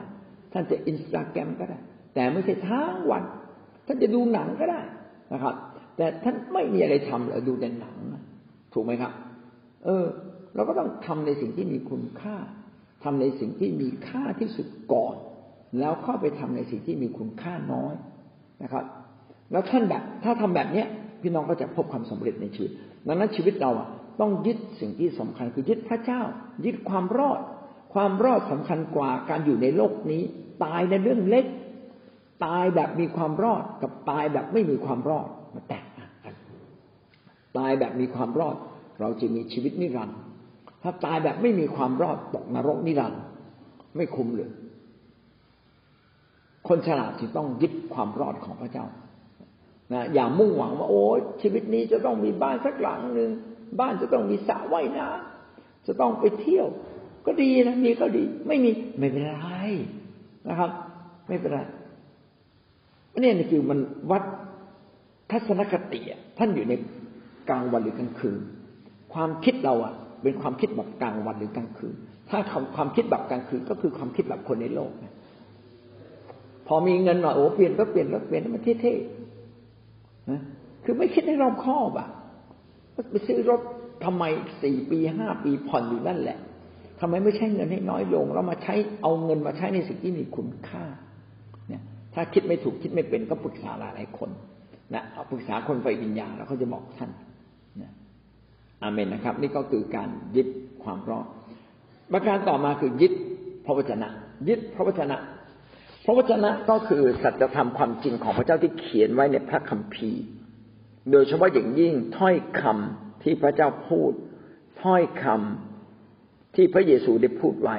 [0.53, 1.78] ท่านจะอินสตาแกรมก็ได้
[2.14, 3.22] แต่ไม่ใช่ทั้งวัน
[3.87, 4.80] ท่านจะดูหนังก็ได้
[5.32, 5.55] นะครับ
[5.97, 7.97] แต่ท่านไม่มีอะไรทำเลยดูแต่หนัง
[8.72, 9.12] ถูกไหมครับ
[9.84, 10.05] เออ
[10.55, 12.37] เราก็ต้องทำในสิ่งที่มีคุณค่า
[13.07, 15.16] ทำในสิ่งที่มีค่าที่สุดก่อน
[15.80, 17.94] แล้วเข้าไปทำในสิ่งที่มีคุณค่าน้อย
[18.62, 18.84] นะครับ
[19.52, 20.86] แล้วท่านแบบถ้าทำแบบเนี้ย
[21.22, 22.70] พี่น้องก็จะพบความสำเร็จในชีวิต
[23.07, 23.88] ดังนั้นชีวิตเราอะ
[24.20, 26.22] ต้องยึดสิ่งที่สำคัญคือยึดพระเจ้า
[26.64, 27.40] ยึดความรอด
[27.94, 30.22] ความรอดสำคัญกว่าการอยู่ในโลกนี้
[30.64, 31.44] ตายในเรื่องเล็ก
[32.44, 36.34] ตายแบบมีความรอดกับตายแบบไม่มีความรอดมันแตกต่างกัน
[37.59, 38.57] ตายแบบมีความรอด
[39.00, 40.18] เราจะมีชีวิตนิรันดร์
[40.89, 43.22] ถ้าตายแบบไม่มีความรอดตกนรกนิรันดร์
[43.97, 44.51] ไม่คุ้มเลย
[46.68, 48.87] คนฉลาดจึงต้องยึดความรอดของพระเจ้า
[49.93, 51.01] นะอย่ามุ่งหวังว่าโอ้
[51.43, 53.30] ชีวิตนี้จะต้องมีบ้านสักหลังหนึ่ง
[53.80, 56.66] บ้านจะต้องมีสระว่ายน้ำจะต้องไปเที่ยว
[57.26, 59.47] ก็ดีนะมีก็ดี ไม่มีไม่เป็นไร
[60.49, 60.70] นะครับ
[61.28, 61.61] ไม่เป็นไร
[63.22, 63.78] นี่นี่คือมัน
[64.11, 64.22] วัด
[65.30, 66.01] ทัศนคติ
[66.39, 66.72] ท่านอยู่ใน
[67.49, 68.41] กลางวันหรือกลางคืน
[69.12, 71.94] ความคิดเราอะ เป็นความคิดแบบกลางวันหรือกลางคืน
[72.30, 72.38] ถ้า
[72.76, 74.92] ความคิดแบบกลางคืนก็คือความคิดแบบคนในโลก
[76.66, 80.40] พอมีเงินหน่อยโอ้เปลี่ยนก็เปลี่ยนก็เปลี่ยนมันเท่ๆนะ
[80.84, 82.08] คือไม่คิดให้รอบคอบอะ
[83.10, 83.60] ไปซื้อรถ
[84.04, 84.24] ทำไม
[84.62, 86.38] สี่ปีห้าปีผ่อนอยู่นั่นแหละ
[87.00, 90.84] ทำไมไม่ใช้เงินให้น้อยลง แล้วมาใช้เอาเงินมาใช้ในสิ่งที่มีคุณค่า
[91.68, 91.82] เนี่ย
[92.14, 94.30] ถ้าคิดไม่ถูกคิดไม่เป็นก็ปรึกษาหลายคน
[94.94, 97.10] นะเอาปรึกษาคนไฟวิญญาณแล้วเขาจะบอกท่าน
[97.82, 97.90] นะ
[98.83, 100.49] อาเมนนะครับ นี่ก็คือการยึด
[100.83, 101.27] ความรอด
[102.12, 103.12] ประการต่อมาคือยึด
[103.64, 104.09] พระวจนะ
[104.49, 105.16] ยึดพระวจนะ
[106.05, 110.24] พระวจนะก็คือสัจธรรมความจริงของพระเจ้าที่เขียนไว้ในพระคัมภีร์
[111.11, 114.12] โดยเฉพาะอย่างยิ่งถ้อยคำที่พระเจ้าพูด
[114.83, 117.77] ถ้อยคำที่พระเยซูได้พูดไว้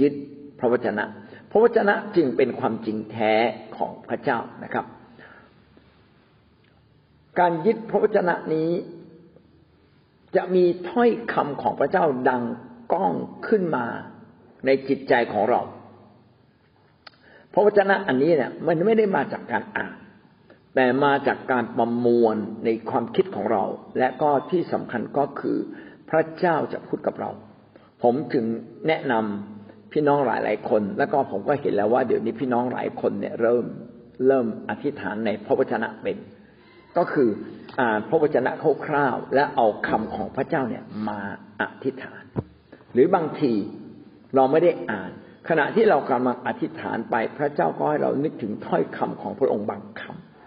[0.00, 0.14] ยึด
[0.58, 1.04] พระวจนะ
[1.50, 3.32] พระวจนะจึงเป็นความจริงแท้
[3.76, 4.86] ของพระเจ้านะครับ
[7.38, 8.70] การยึดพระวจนะนี้
[10.36, 12.42] จะมีถ้อยคำของพระเจ้าดัง
[12.92, 13.12] ก้อง
[13.46, 13.86] ขึ้นมา
[14.66, 15.60] ในจิตใจของเรา
[17.52, 19.92] พระวจนะอันนี้เนี่ย มันไม่ได้มาจากการอ่าน
[20.74, 23.64] แต่มาจากการประมวลในความคิดของเรา
[23.98, 25.58] และก็ที่สำคัญก็คือ
[26.10, 27.30] พระเจ้าจะพูดกับเรา
[28.02, 28.44] ผมถึง
[28.88, 33.64] แนะนำพี่น้องหลายหลายคน แล้วก็ผมก็เห็นแล้วว่าเดี๋ยวนี้พี่น้องหลายคนเนี่ยเริ่ม
[34.26, 36.16] เริ่มอธิษฐานในพระวจนะเป็น
[36.96, 37.28] ก็คือ
[37.80, 38.50] อ่านพระวจนะ
[38.86, 41.20] คร่าวๆและเอาคำของพระเจ้าเนี่ยมา
[41.60, 42.22] อธิษฐาน
[42.92, 43.52] หรือบางที
[44.34, 45.10] เราไม่ได้อ่าน
[45.48, 50.02] ขณะที่เรากำลังอธิษฐานไปพระเจ้าก็ให้เรานึกถึงถ้อยคำของพระองค์บางค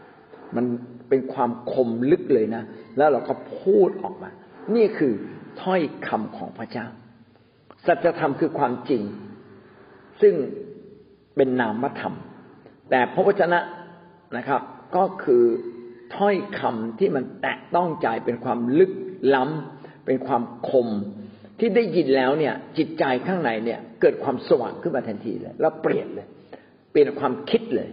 [0.05, 0.65] ำมัน
[1.09, 2.63] เป็นความคมลึกเลยนะ
[2.97, 4.29] แล้วเราก็พูดออกมา
[4.75, 5.13] นี่คือ
[5.61, 6.87] ถ้อยคำของพระเจ้า
[7.85, 9.03] สัจธรรมคือความจริง
[10.21, 10.33] ซึ่ง
[11.35, 12.15] เป็นนามธรรม
[12.89, 13.59] แต่พระวจนะ
[14.37, 14.61] นะครับ
[14.95, 15.43] ก็คือ
[16.15, 18.91] ถ้อยคำที่มันแตะต้องใจเป็นความลึก
[19.35, 20.87] ล้ำเป็นความคม
[21.59, 26.27] ที่ได้ยินแล้วเนี่ย จิตใจข้างในเนี่ย เกิดความสว่างขึ้นมาทันทีเลย แล้วเปลี่ยนเลย
[26.91, 27.89] เปลี่ยนความคิดเลย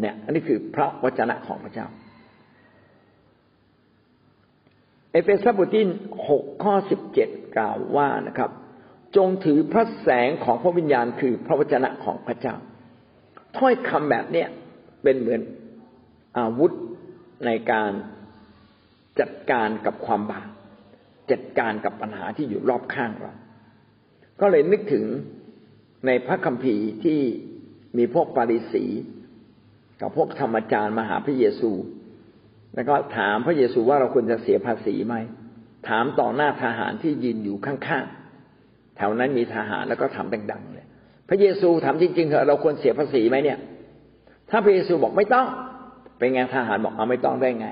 [0.00, 1.86] เนี่ย อันนี้คือพระวจนะของพระเจ้า
[5.12, 5.84] เอเฟซัสบทที่
[6.28, 8.50] หกข้อสิบเจ็ดกล่าวว่านะครับ
[9.16, 12.54] จงถือพระแสงของพระวิญญาณคือพระวจนะของพระเจ้า
[13.56, 14.48] ถ้อยคำแบบเนี้ย
[15.02, 15.40] เป็นเหมือน
[16.38, 16.72] อาวุธ
[17.46, 17.92] ในการ
[19.20, 20.48] จัดการกับความบาป
[21.30, 23.34] จัดการกับปัญหาที่อยู่รอบข้างเรา
[24.40, 25.04] ก็เลยนึกถึง
[26.06, 27.20] ในพระคัมภีร์ที่
[27.98, 28.84] มีพวกปาริสี
[30.00, 31.70] กับพวกธรรมจารย์มาหาพระเยซู
[32.74, 35.14] แล้วก็ถามพระเยซูว่าเราควรจะเสียภาษีไหม
[35.88, 40.86] ถามต่อหน้าทหารที่ยืนอยู่ข้างๆแถวนั้นมีทหารแล้วก็ถามดังๆเลย
[41.28, 43.58] พระเยซูถามจริงๆเหรอเราควรเสียภาษีไหมเนี่ย
[44.50, 45.46] ถ้าพระเยซูบอกไม่ต้อง
[46.20, 47.68] เป็นไงทหารบอกเอาไม่ต้องได้ไง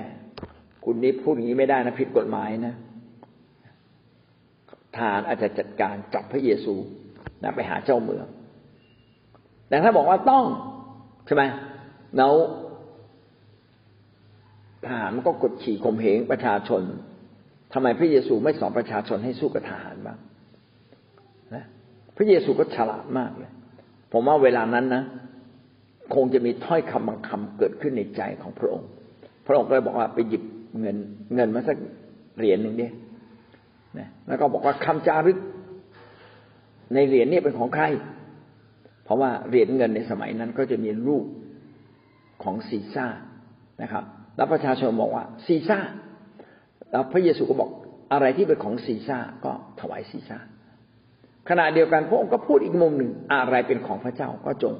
[0.85, 2.73] คุณนี้พูดอย่างนี้ไม่ได้นะผิดกฎหมายนะ
[4.95, 6.75] ทหารอาจจะจัดการจับพระเยซู
[7.43, 8.25] นะไปหาเจ้าเมือง
[9.69, 10.45] แต่ถ้าบอกว่าต้อง
[11.25, 11.43] ใช่ไหม
[12.17, 12.33] แล้ว
[14.85, 16.81] ทหารมันก็กดขี่ข่มเหงประชาชน
[17.73, 20.17] ทำไมพระเยซูไม่สอนประชาชนให้สู้กับทหารบ้าง
[21.55, 21.63] นะ
[22.17, 23.51] พระเยซูก็ฉลาดมากเลย
[24.11, 25.03] ผมว่าเวลานั้นนะ
[26.13, 28.89] คงจะมีถ้อยคำบางคำเกิดขึ้นในใจของพระองค์
[29.47, 30.43] พระองค์ก็เลยบอกว่าไปหยิบ
[30.79, 30.97] เงิน
[31.35, 31.77] เงินมาสัก
[32.37, 32.93] เหรียญหนึ่งเนี่ย
[34.27, 35.37] แล้วก็บอกว่าคำจารึก
[36.93, 37.85] ในเหรียญนี่เป็นของใคร
[39.03, 41.25] เพราะว่าเหรียญเงินในสมัยนั้นก็จะมีรูป
[42.43, 43.07] ของซีซ่า
[43.81, 44.03] นะครับ
[44.35, 45.79] แล้วประชาชนบอกว่าซีซ่า
[46.91, 47.69] แล้วพระเยซูก็บอก
[48.13, 50.37] อะไรที่เป็นของซีซ่าก็ถวายซีซ่า
[51.49, 54.73] ขณะเดียวกันพระองค์ก็พูดอีกมุมหนึ่งอะไรเป็นของพระเจ้าก็จง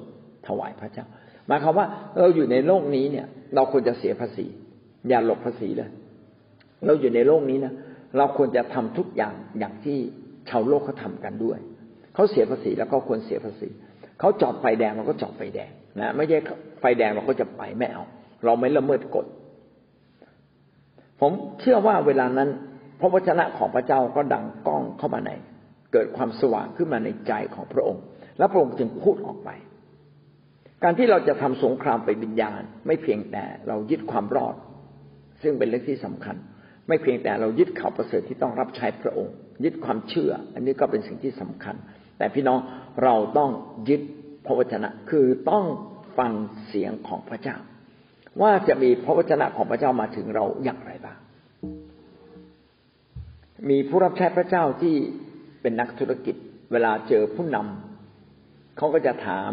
[0.47, 1.05] ถวายพระเจ้า
[1.49, 1.87] หมายความว่า
[2.19, 4.45] เราอยู่ในโลกนี้เนี่ย เราควรจะเสียภาษี
[5.09, 5.89] อย่าหลบภาษีเลย
[6.85, 7.73] เราอยู่ในโลกนี้นะ
[8.17, 9.97] เราควรจะทำทุกอย่างอย่างที่
[10.49, 11.59] ชาวโลกเขาทากันด้วย
[12.13, 13.69] เขาเสียภาษีแล้วก็ควรเสียภาษี
[14.19, 16.37] เขาจอดไฟแดงเราก็จอดไฟแดงนะไม่ใช่
[16.79, 18.03] ไฟแดงเราก็จะไปไม่เอา
[18.45, 19.25] เราไม่ละเมิดกฎ
[21.21, 22.49] ผมเชื่อว่าเวลานั้น
[22.99, 25.31] พระวจนะของพระเจ้าก็ดังก้องเข้ามาใน
[25.93, 28.03] เกิดความสว่างขึ้นมาในใจของพระองค์
[28.37, 29.49] และพระองค์จึงพูดออกไป
[30.83, 34.55] การที่เราจะทำสงครามไปวิญญาณ ไม่เพียงแต่เรายึดความรอด
[35.41, 36.35] ซึ่งเป็นเรื่องที่สำคัญ
[36.87, 41.75] ไม่เพียงแต่เรายึดข่าวประเสริฐที่ต้องรับใช้พระองค์ ยึดความเชื่อ อันนี้ก็เป็นสิ่งที่สำคัญ
[42.17, 42.59] แต่พี่น้อง
[43.03, 43.49] เราต้อง
[43.89, 44.01] ยึด
[44.45, 45.65] พระวจนะคือต้อง
[46.17, 46.31] ฟัง
[46.67, 47.57] เสียงของพระเจ้า
[48.41, 51.17] ว่าจะมีพระวจนะของพระเจ้ามาถึงเราอย่างไรบ้าง
[53.69, 54.95] มีผู้รับใช้พระเจ้าที่
[55.61, 56.35] เป็นนักธุรกิจ
[56.71, 59.51] เวลาเจอผู้นำเขาก็จะถาม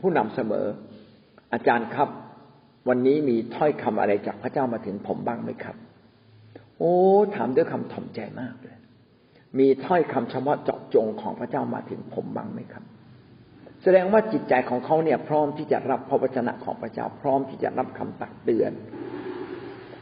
[0.00, 0.66] ผู้นำเสมอ
[1.52, 2.08] อาจารย์ครับ
[2.88, 5.76] วันนี้มีถ้อยคำอะไรจากพระเจ้ามาถึงผมบ้างไหมครับ
[6.78, 6.94] โอ้
[7.34, 8.76] ถามด้วยคำถ่อมใจมากเลย
[9.58, 12.84] มีถ้อยคำเฉพาะเจาะจงของพระเจ้ามาถึงผมบ้างไหมครับ
[13.82, 18.72] แสดงว่าจิตใจของเขาเนี่ย พร้อมที่จะรับพระวจนะของพระเจ้า พร้อมที่จะรับคำตักเตือน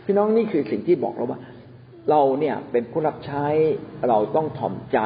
[0.05, 1.41] พี่น้องนี่คือสิ่งที่บอกเราว่า
[2.11, 3.47] เราเนี่ยเป็นผู้รับใช้
[4.09, 4.99] เราต้องถ่อมใจ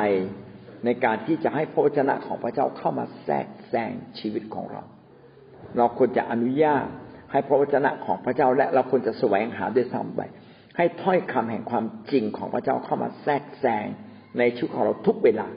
[0.84, 4.82] ในการที่จะให้พระวจนะของพระเจ้าเข้ามาแทรก แซงชีวิตของเรา
[5.76, 6.86] เราควรจะอนุญาต
[7.32, 10.20] ให้พระวจนะของพระเจ้าและเราควรจะแสวงหาด้วยซ้ำไป
[10.76, 13.86] ให้ถ้อยคำแห่งความจริงของพระเจ้าเข้ามาแทรกแซง
[14.38, 15.48] ในชีวิตของเราทุกเวลา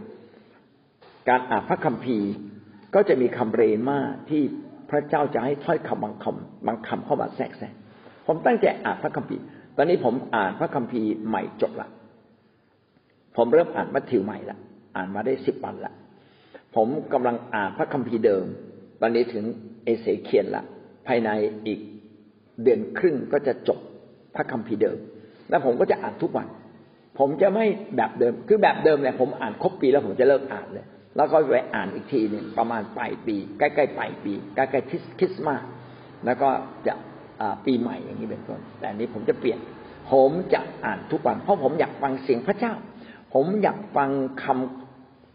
[1.29, 2.31] การอ่านพระคัมภีร์
[2.95, 3.99] ก็จะมีคำเรมา
[4.29, 4.41] ที่
[4.89, 7.73] พระเจ้าจะให้ถ้อยคำบางคำบางคำเข้ามาแทรกแซง
[8.27, 9.43] ผมตั้งใจอ่านพระคัมภีร์
[9.77, 11.87] ตอนนี้ผมอ่านพระคัมภีร์ใหม่จบละ
[13.37, 14.57] ผมเริ่มอ่านมัทธิวใหม่ละ
[14.95, 15.93] อ่านมาได้สิบวันละ
[16.75, 18.45] ผมกำลังอ่านพระคัมภีร์เดิม
[19.01, 19.45] ตอนนี้ถึง
[19.85, 20.63] เอเสเคียนละ
[21.07, 21.29] ภายใน
[21.67, 21.79] อีก
[22.63, 23.79] เดือนครึ่งก็จะจบ
[24.35, 24.97] พระคัมภีร์เดิม
[25.49, 26.47] แล้วผมก็จะอ่านทุกวัน
[27.19, 27.65] ผมจะไม่
[27.95, 35.61] แบบเดิม คือแบบเดิมเนี่ยผมอ่านครบปีแล้วผมจะเลิกอ่านเลย แล้วก็ไปอ่านอีกทีหนึ่งประมาณปลายปี ใกล้ๆปลายปีใกล้ๆคริสต์มาส
[36.25, 36.49] แล้วก็
[36.87, 36.93] จะ
[37.65, 39.59] ปีใหม่อย่างนี้เป็นต้น แต่นี้ผมจะเปลี่ยน
[40.11, 42.73] ผมจะอ่านทุกวัน เพราะผมอยากฟังเสียงพระเจ้า
[43.33, 44.09] ผมอยากฟัง
[44.43, 44.80] คำ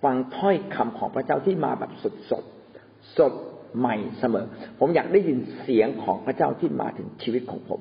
[0.03, 2.45] ฟังถ้อยคำของพระเจ้าที่มาแบบสดสด
[3.19, 3.33] สด
[3.79, 4.47] ใหม่เสมอ
[4.79, 7.81] ผมอยากได้ยินเสียงของพระเจ้าที่มาถึงชีวิตของผม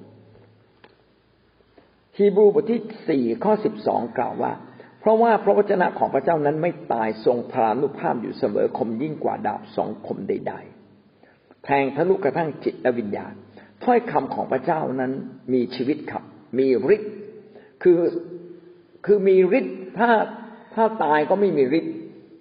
[2.18, 4.54] ฮีบรูบทที่สี่ข้อสิบสองกล่าวว่า
[5.00, 10.54] เพราะว่าพระวจนะของพระเจ้านั้นไม่ตายทรงพรานุภาพอยู่เสมอคมยิ่งกว่าดาบสองคมใด
[11.10, 13.34] ๆ แทงทะลุกระทั่งจิตและวิญญาณ
[13.84, 15.12] ถ้อยคำของพระเจ้านั้น
[15.54, 16.24] มีชีวิตครับ
[16.58, 17.14] มีฤทธิ์
[17.84, 18.00] คือ
[19.06, 20.10] คือมีฤทธิ์ถ้า
[20.76, 21.94] ถ้าตายก็ไม่มีฤทธิ์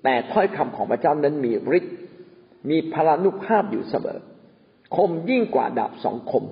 [0.04, 1.94] แต่ถ้อยคำของพระเจ้านั้นมีฤทธิ์
[2.70, 4.18] มีพลานุภาพอยู่เสมอ
[4.96, 6.44] คมยิ่งกว่าดาบสองคม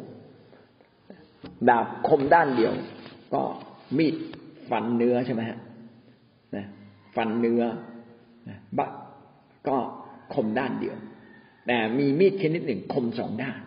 [1.68, 2.72] ดาบคมด้านเดียว
[3.34, 3.42] ก็
[3.98, 4.14] มีด
[4.70, 5.58] ฟันเนื้อใช่ไหมฮะ
[6.56, 6.66] นะ
[7.16, 7.62] ฟันเนื้อ
[8.48, 8.90] นะบะ
[9.68, 9.76] ก็
[10.34, 10.96] คมด้านเดียว
[11.66, 13.58] แต่มีมีดชนิดหนึ่งคมสองด้าน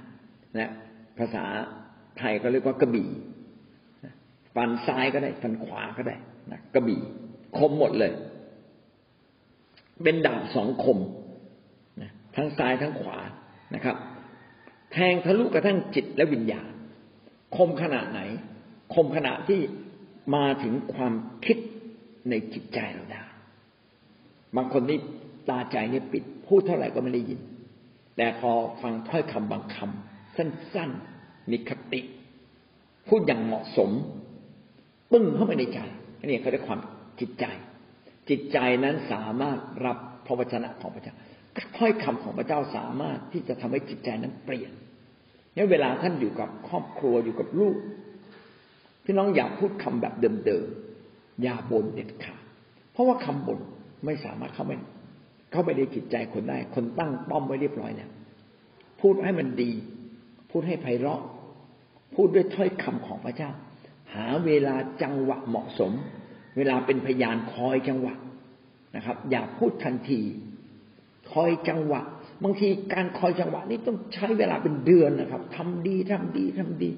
[0.60, 0.70] นะ
[1.18, 1.46] ภาษา
[2.18, 3.10] ไทยก็เรียกว่ากระบี่
[4.56, 6.16] ฟันซ้ายก็ได้ ฟันขวาก็ได้
[6.52, 7.00] นะกระบี่
[7.58, 8.12] คมหมดเลย
[10.04, 10.98] เป็นดาบสองคม
[12.36, 13.18] ทั้งซ้ายทั้งขวา
[13.76, 13.98] นะครับ
[14.92, 16.70] แทงทะลุกระทั่งจิตและวิญญาณ
[17.58, 18.20] คมขนาดไหน
[18.96, 19.62] คมขนาดที่
[20.36, 21.14] มาถึงความ
[21.46, 21.58] คิด
[22.30, 23.24] ในจิตใจเราได้
[24.56, 25.00] บางคนนี่
[25.50, 27.40] ตาใจนี่ปิด พูดเท่าไหร่ก็ไม่ได้ยิน
[28.18, 32.02] แต่พอฟังถ้อยคำบางคำสั้นๆ มีคติ
[33.08, 33.90] พูดอย่างเหมาะสม
[35.12, 35.80] ปึ้งเข้าไปในใจ
[36.26, 36.80] นี่เขาเรียกความ
[37.20, 37.46] จิตใจ
[38.30, 41.16] จิตใจนั้นสามารถรับพระวจนะของพระเจ้า
[41.78, 44.72] ถ้อยคำของพระเจ้าสามารถที่จะทำให้จิตใจนั้นเปลี่ยน
[45.54, 47.76] เนี่ยเวลาท่านอยู่กับครอบครัวอยู่กับลูก
[49.04, 50.14] พี่น้องอย่าพูดคำแบบ
[50.46, 52.42] เดิมๆอย่าบ่นเด็ดขาด
[52.92, 53.60] เพราะว่าคำบ่น
[54.06, 54.72] ไม่สามารถเข้าไป
[55.52, 58.10] เข้าไปในจิตใจคนได้ คนตั้งป้อมไว้เรียบร้อยเนี่ย
[59.02, 59.72] พูดให้มันดี
[60.52, 61.22] พูดให้ไพเราะ
[62.16, 63.50] พูดด้วยถ้อยคำของพระเจ้า
[64.14, 65.92] หาเวลาจังหวะเหมาะสม
[66.58, 68.16] เวลาเป็นพยานคอยจังหวะ
[68.96, 70.22] นะครับ อย่าพูดทันที
[71.32, 72.02] คอยจังหวะ
[72.44, 76.92] บางทีการคอยจังหวะนี้ต้องใช้เวลาเป็นเดือนนะครับทำดีทำดีทำดี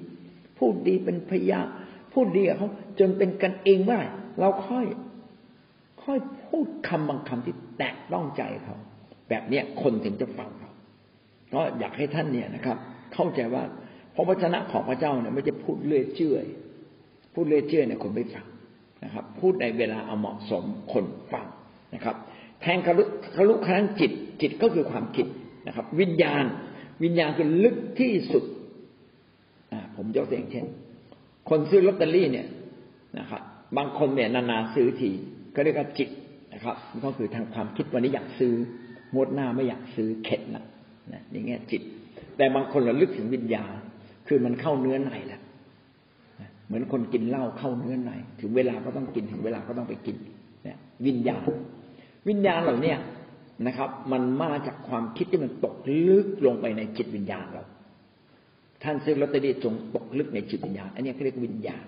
[0.58, 1.66] พูดดีเป็นพยาน
[2.12, 2.68] พูดดีกับเขา
[3.00, 4.08] จนเป็นกันเองเมื่อไหร่
[4.40, 4.86] เราค่อย
[6.04, 8.76] ค่อยพูดคำบางคำที่แตะต้องใจเขา
[9.28, 10.70] แบบเนี้ยคนถึงจะฟังเรา
[11.54, 12.76] ก็อยากให้ท่านเนี่ยนะครับ
[13.14, 13.62] เข้าใจว่า
[14.14, 16.44] พระวจนะของพระเจ้าเนี่ยไม่จะพูดเลื่อยเจื่อย
[17.34, 18.46] พูดเลื่อยเจื่อยเนี่ยคนไม่ฟัง
[19.04, 21.46] นะครับ พูดในเวลาเอาเหมาะสมคนฟัง
[21.94, 22.16] นะครับ
[22.62, 23.02] แทงทะลุ
[23.36, 25.26] ทะลุครั้งจิต จิตก็คือความคิด
[25.66, 26.44] นะครับ วิญญาณ
[27.04, 28.44] วิญญาณคือลึกที่สุด
[29.96, 30.66] ผมยกตัวอย่างเช่น
[31.48, 32.46] คนซื้อลอตเตอรี่เนี่ย
[33.18, 33.42] นะครับ
[33.76, 35.10] บางคนเนี่ยนานๆซื้อที
[35.54, 36.08] ก็เรียกว่าจิต
[36.54, 38.54] นะครับก็คือทางความคิดวันนี้อยากซื้อ
[39.14, 40.64] งวดหน้าไม่อยากซื้อเข็ดนะ
[41.12, 41.82] นะอย่างเงี้ยจิต
[42.36, 43.72] แต่บางคนเระลึกถึงวิญญาณ
[44.28, 45.37] คือมันเข้าเนื้อในแล้ว
[46.68, 48.10] เหมือนคนกินเหล้าเข้าเนื้อใน
[48.40, 50.16] ถึงเวลาก็ต้องกินถึงเวลาก็ต้องไปกิน
[50.64, 51.42] เนี่ยวิญญาณ
[52.28, 52.94] วิญญาณเหล่านี้
[53.66, 57.64] นะครับ มันมาจากความคิดที่มันตกลึกลงไปในจิตวิญญาณเรา
[58.82, 61.86] ท่านซื้อลอตเตอรี่จงตกลึกในจิตวิญญาณ อันนี้เขาเรียกวิญญาณ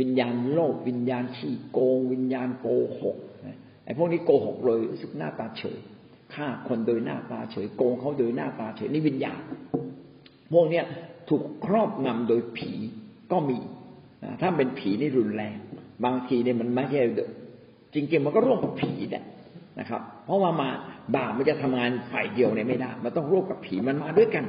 [0.00, 2.66] วิญญาณโลภวิญญาณขี้โกง วิญญาณโก
[3.00, 3.16] หก
[3.84, 5.78] ไอ้พวกนี้โกหกเลยรู้สึกหน้าตาเฉย
[6.34, 9.40] ฆ่าคนโดยหน้าตาเฉยโกงเขาโดยหน้าตาเฉยนี่วิญญาณ
[10.52, 10.84] พวกเนี้ย
[11.28, 12.72] ถูกครอบงำโดยผี
[13.32, 13.58] ก็มี
[14.40, 15.56] ถ้าเป็นผีนี่รุนแรง
[16.04, 17.02] บางทีเนี่ยมันไม่ใช่
[17.94, 19.24] จริงๆมันก็ร่วมกับผีนี่ย
[19.80, 20.68] นะครับ เพราะว่ามา
[21.16, 24.44] บาปมันจะทำงานฝ่ายเดียวเนี่ยไม่ได้ มันต้องร่วมกับผีมันมาด้วยกัน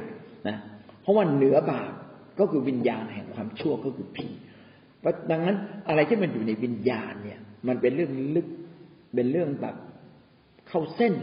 [0.48, 0.56] นะ
[1.02, 1.92] เพราะว่าเหนือบาป
[2.38, 4.28] ก็คือวิญญาณแห่งความชั่วก็คือผี
[5.30, 5.56] ดังนั้น
[5.88, 8.46] อะไรที่มันอยู่ในวิญญาณเนี่ย มันเป็นเรื่องลึก
[9.14, 9.76] เป็นเรื่องแบบ
[10.68, 11.14] เข้าเส้น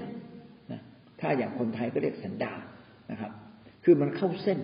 [0.72, 0.82] นะ
[1.20, 2.54] ถ้าอย่างคนไทยก็เรียกสันดา
[3.12, 3.32] นะครับ
[3.84, 4.60] คือมันเข้าเส้น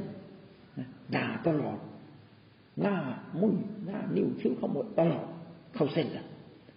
[1.16, 1.80] ด่าตลอด
[2.82, 2.98] หน้า
[3.42, 3.56] มุ่ย
[3.86, 5.26] หน้านิ้วคิ้วเข้าหมดตลอด
[5.76, 6.26] เข้าเส้นละ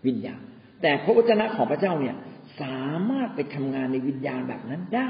[0.07, 0.41] วิญญาณ
[0.83, 2.17] แต่พระวจนะของพระเจ้าเนี่ย
[2.61, 5.09] สามารถไปทำงานในวิญญาณแบบนั้นได้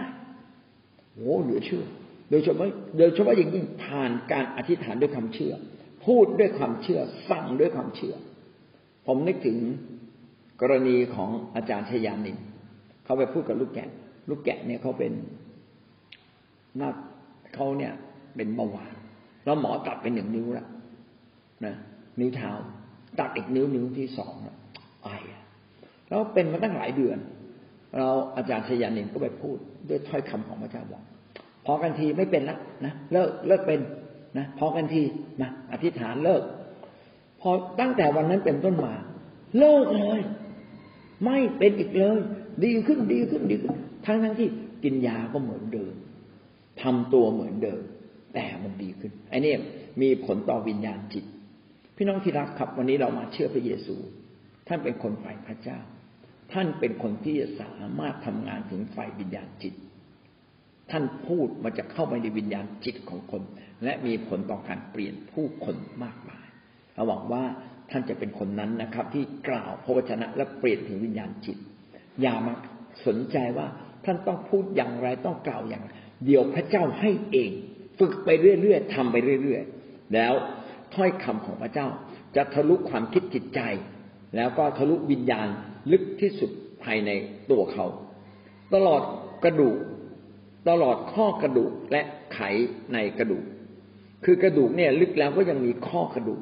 [1.14, 1.84] โอ้เหลือเชื่อ
[2.30, 2.68] โดยเฉพาะ
[2.98, 5.54] โดยเฉพาะอย่างยิ่งผ่านการอธิษฐานด้วยความเชื่อ
[6.06, 8.14] พูดด้วยความเชื่อสั่งด้วยความเชื่อ
[9.06, 9.58] ผมนึกถึง
[10.60, 12.38] กรณีของอาจารย์ชยานิน
[13.04, 13.88] เขาไปพูดกับลูกแกะ
[14.28, 15.12] ลูกแกะเนี่ยเขาเป็น
[16.78, 16.90] หน้า
[17.54, 17.92] เขาเนี่ย
[18.36, 18.94] เป็นเบาหวาน
[19.44, 20.68] แล้วหมอตัดไปหนึ่งนิ้วแล้ว
[21.66, 21.74] นะ
[22.20, 22.50] นิ้วเท้า
[23.20, 24.34] ตัดอีกนิ้วนิ้วที่สอง
[25.02, 25.08] ไอ
[26.08, 27.18] แล้วเป็นมาตั้งหลายเดือน
[27.98, 29.56] เราอาจารย์ชยานินก็ไปพูด
[29.88, 31.02] ด้วยถ้อยคำของพระเจ้าบอก
[31.66, 33.80] พอกันทีไม่เป็นแล้วนะเลิกเลิกเป็น
[34.38, 35.02] นะพอกันที
[35.40, 36.42] มาอธิษฐานเลิก
[37.40, 37.50] พอ
[37.80, 38.94] ตั้งแต่วันนั้นเป็นต้นมา
[39.58, 40.20] เลิกเลย
[41.24, 42.18] ไม่เป็นอีกเลย
[42.64, 43.74] ดีขึ้นดีขึ้นดีขึ้น
[44.06, 44.48] ทั้งทั้งที่
[44.84, 45.94] กินยาก็เหมือนเดิม
[46.82, 47.80] ทำตัวเหมือนเดิม
[48.34, 49.54] แต่มันดีขึ้นไอ้นี่
[50.00, 51.24] มีผลต่อวิญญาณจิต
[52.02, 53.96] พี่น้องที่รักครับวันนี้เรามาเชื่อพระเยซู
[54.68, 55.78] ท่านเป็นคนฝ่ายพระเจ้า
[56.52, 59.74] ท่านเป็นคนที่สามารถทำงานถึงฝ่ายวิญญาณจิต
[60.90, 63.42] ท่านพูดมาจะเข้าไปในวิญญาณจิตของคน
[63.84, 66.46] และมีผลต่อการเปลี่ยนผู้คนมากมาย
[66.94, 67.44] เราหวังว่า
[67.90, 71.58] ท่านจะเป็นคนนั้นนะครับ ที่กล่าวพระวจนะและเปลี่ยนถึงวิญญาณจิต
[72.20, 72.54] อย่ามา
[73.06, 73.66] สนใจว่า
[74.04, 75.84] ท่านต้องพูดอย่างไรต้องกล่าวอย่าง
[76.24, 77.50] เดี๋ยวพระเจ้าให้เอง
[77.98, 78.28] ฝึกไป
[78.60, 80.34] เรื่อยๆทำไปเรื่อยๆ แล้ว
[80.94, 81.86] ถ้อยคำของพระเจ้า
[82.36, 83.60] จะทะลุความคิดจิตใจ
[84.36, 85.48] แล้วก็ทะลุวิญญาณ
[85.92, 86.50] ลึกที่สุด
[86.84, 87.10] ภายใน
[87.50, 87.86] ตัวเขา
[88.74, 89.02] ตลอด
[89.44, 89.76] กระดูก
[90.68, 92.02] ตลอดข้อกระดูกและ
[92.34, 92.40] ไข
[92.94, 93.44] ในกระดูก
[94.24, 96.40] คือกระดูกเนี่ยลึกแล้วก็ยังมีข้อกระดูก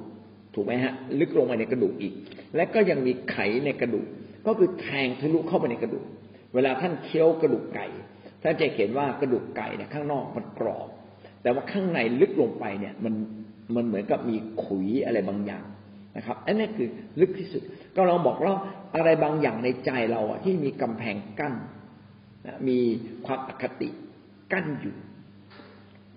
[0.55, 2.15] ถูกไหมฮะ ลึกลงไปในกระดูกอีก
[2.57, 4.07] และก็ยังมีไขในกระดูก
[4.47, 6.05] ก็คือแทงทะลุเข้าไปในกระดูก
[6.55, 7.87] เวลาท่านเคี้ยวกระดูกไก่
[8.43, 10.89] ท่านจะเห็นว่ากระดูกไก่เนี่ยข้างนอกมันกรอบ
[11.43, 13.15] แต่ว่าข้างในลึกลงไปเนี่ยมัน
[13.77, 15.65] มันเหมือนกับมีขุยอะไรบางอย่าง
[16.17, 16.89] นะครับ อันนี้คือ
[17.21, 17.63] ลึกที่สุด
[17.97, 18.55] ก็เราบอกว่า
[18.97, 21.55] อะไรบางอย่างในใจเราอะที่มีกำแพงกั้น
[22.69, 22.79] มี
[23.27, 23.89] ความอคติ
[24.53, 24.97] กั้นอยู่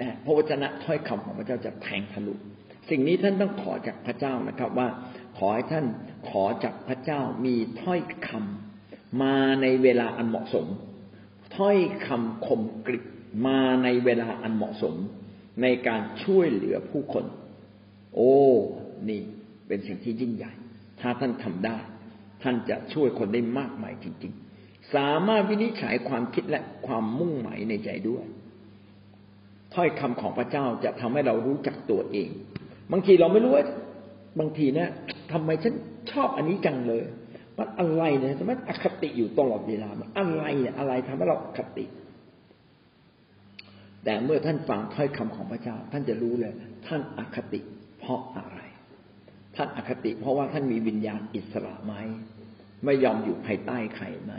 [0.01, 2.33] นะพระวจนะถ้อยคำของพระเจ้าจะแทงทะลุ
[2.89, 4.87] สิ่งนี้ท่านต้องขอจากพระเจ้านะครับ ว่า
[5.37, 5.85] ขอให้ท่าน
[6.29, 10.67] ขอจากพระเจ้ามีถ้อยคำมาในเวลาอันเหมาะสม
[11.57, 11.77] ถ้อย
[12.07, 13.03] คำคมกริบ
[13.47, 14.95] มาในเวลาอันเหมาะสม
[15.61, 17.25] ในการช่วยเหลือผู้คน
[18.15, 18.33] โอ้
[19.09, 19.21] นี่
[19.67, 20.51] เป็นสิ่งที่ยิ่งใหญ่
[20.99, 21.77] ถ้าท่านทำได้
[22.43, 28.25] ท่านจะช่วยคนได้มากมายจริง ๆ สามารถวินิจฉัยความคิดและความมุ่งหมายในใจด้วย
[29.73, 32.29] ถ้อยคำของพระเจ้าจะทำให้เรารู้จักตัวเอง
[32.91, 33.65] บางทีเราไม่รู้ว่า
[34.39, 34.89] บางทีเนี่ย
[35.31, 35.73] ทำไมฉัน
[36.11, 37.03] ชอบอันนี้จังเลย
[37.57, 41.85] มันอะไรเนี่ยทำไมอคติอยู่ตลอดเวลามันอะไรเนี่ยอะไรทำให้เราอคติ
[44.03, 46.53] แต่เมื่อท่านฟังถ้อยคำของพระเจ้า ท่านจะรู้เลย
[46.87, 47.61] ท่านอคติ
[48.03, 48.59] เพราะอะไร
[49.55, 51.93] ท่านอคติ เพราะว่าท่านมีวิญญาณอิสระไหม
[52.85, 54.33] ไม่ยอมอยู่ภายใต้ใครไหม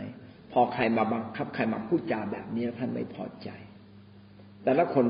[0.51, 3.49] พอใครมาบังคับใครมาพูดจาแบบนี้ท่านไม่พอใจ
[4.63, 5.05] แต่ละคน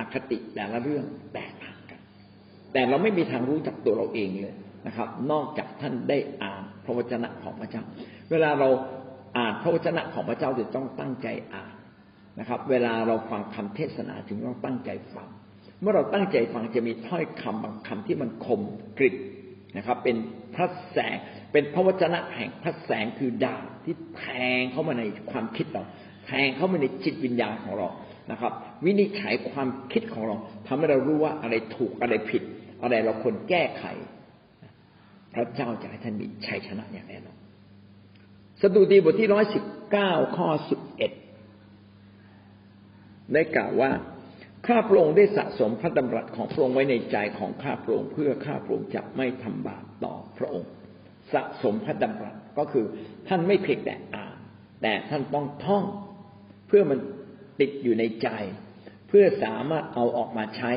[0.00, 1.04] อคติแต่ละเรื่อง
[1.34, 2.00] แตกต่างกัน
[2.72, 4.54] แต่เราไม่มีทางรู้จักตัวเราเองเลย
[4.86, 7.82] นะครับ นอกจากท่านได้อ่านพระวจนะของพระเจ้า
[8.30, 8.68] เวลาเรา
[9.38, 11.74] อ่านพระวจนะของพระเจ้าจะต้องตั้งใจอ่าน
[12.38, 15.28] นะครับ เวลาเราฟังคำเทศนาถึงต้องตั้งใจฟัง
[15.82, 18.60] เมื่อเราตั้งใจฟังจะมีถ้อยคำบางคำที่มันคม
[18.98, 19.16] กริบ
[19.76, 20.16] นะครับ เป็น
[20.54, 21.16] พระแสง
[21.52, 24.24] เป็นพระวจนะแห่งพระแสงคือดาบที่แท
[24.60, 25.84] งเข้ามาในความคิดเรา
[26.26, 27.88] แทงเข้ามาในจิตวิญญาณของเรา
[28.30, 28.52] นะครับ
[28.84, 32.42] วินิจฉัยความคิดของเราทำให้เรารู้ว่าอะไรถูกอะไรผิด
[32.82, 33.84] อะไรเราควรแก้ไข
[35.34, 37.36] พระเจ้าจะให้ท่านมีชัยชนะอย่างแน่นอน
[38.60, 41.12] สดุดีบทที่ร้อยสิบเก้าข้อสิบเอ็ด
[43.32, 43.90] ได้กล่าวว่า
[44.66, 50.70] ข้าพระองค์ได้สะสมพระดำรัสของพระองค์ไว้ในใจของข้าพระองค์เพื่อข้าพระองค์จะไม่ทำบาปต่อพระองค์
[51.32, 52.84] สะสมพระดำรัสก็คือ
[53.28, 54.36] ท่านไม่เพียงแต่อ่าน
[54.82, 55.84] แต่ท่านต้องท่อง
[56.68, 56.98] เพื่อมัน
[57.60, 58.28] ติดอยู่ในใจ
[59.08, 60.72] เพื่อสามารถเอาออกมาใช้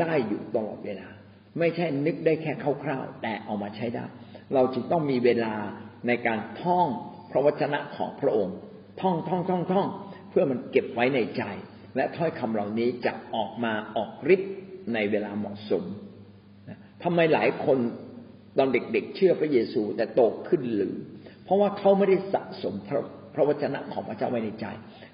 [0.00, 1.08] ได้อยู่ตลอดเวลา
[1.58, 2.52] ไม่ใช่นึกได้แค่
[2.84, 4.04] คร่าวๆแต่เอามาใช้ได้
[4.54, 5.54] เราจึงต้องมีเวลา
[6.06, 6.86] ในการท่อง
[7.30, 8.56] พระวจนะของพระองค์
[9.00, 9.88] ท่องท่องท่องท่อง
[10.30, 11.44] เพื่อมันเก็บไว้ในใจ
[11.96, 14.52] และถ้อยคำเหล่านี้จะออกมาออกฤทธิ์
[14.94, 15.84] ในเวลาเหมาะสม
[17.02, 17.78] ทำไมหลายคน
[18.58, 20.96] ตอนเด็กๆ เชื่อพระเยซูแต่โตขึ้นลืม
[21.44, 23.02] เพราะว่าเขาไม่ได้สะสมพระ
[23.34, 24.66] พระวจนะของพระเจ้าไว้ในใจ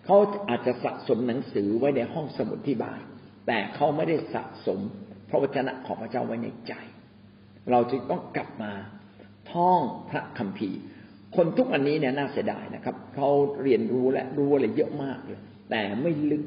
[0.05, 0.17] เขา
[0.49, 3.01] อาจจะสะสมหนังสือไว้ในห้องสมุดที่บ้าน
[3.47, 4.81] แต่เขาไม่ได้สะสม
[5.29, 6.75] พระวจนะของพระเจ้าไว้ในใจ
[7.71, 8.73] เราจึงต้องกลับมา
[9.51, 10.79] ท่องพระคัมภีร์
[11.37, 13.29] คนทุกวันนี้เนี่ยน่าเสียดายนะครับ เขา
[13.63, 16.43] เรียนรู้และรู้อะไรเยอะมากเลย แต่ไม่ลึก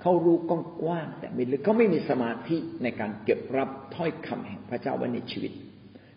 [0.00, 5.52] เขารู้กกว้างแต่ไม่ลึกเขาไม่มีสมาธิในการเก็บรับถ้อยคำแห่งพระเจ้าไว้ในชีวิต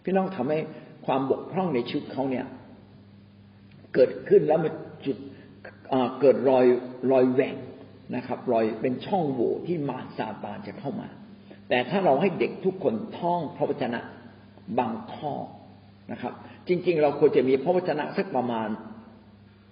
[0.04, 0.60] พี่น้องทำให้
[1.06, 2.46] ความบกพร่องในชีวิตเขาเนี่ย
[3.94, 4.74] เกิดขึ้นแล้วมัน
[5.06, 5.18] จุด
[6.22, 6.66] เกิดรอย
[7.12, 7.56] รอยแหว่ง
[8.16, 11.08] นะครับ รอยเป็นช่องโหว่ที่มารซาตานจะเข้ามา
[11.70, 14.00] แต่ถ้าเราให้เด็กทุกคนท่องพระวจนะ
[14.80, 15.34] บางข้อ
[16.12, 16.34] นะครับ
[16.68, 18.68] จริง ๆ เราควรจะมีพระวจนะสักประมาณ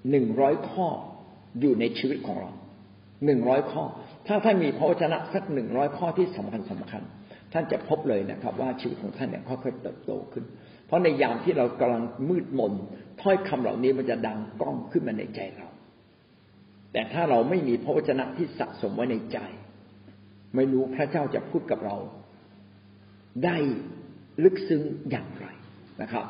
[0.10, 0.88] หนึ่งร้อยข้อ
[1.60, 2.51] อยู่ในชีวิตของเรา
[3.26, 3.84] หนึ่งร้อยข้อ
[4.28, 7.01] ถ้าท่านมีพระวจนะสักหนึ่งร้อยข้อที่สำคัญสำคัญ
[7.53, 10.43] ท่านจะพบเลยนะครับ ว่าชีวิตของท่านเนี่ยค่อยๆเติบโตขึ้น
[10.86, 12.74] เพราะในยามที่เรากำลังมืดมน
[13.22, 15.68] ถ้อยคำเหล่านี้มันจะดังก้องขึ้นมาในใจเรา
[16.93, 19.39] แต่ถ้าเราไม่มีพระวจนะที่สะสมไว้ในใจ
[20.55, 21.97] ไม่รู้พระเจ้าจะพูดกับเรา
[23.45, 23.57] ได้
[24.43, 25.47] ลึกซึ้งอย่างไร
[26.01, 26.26] นะครับ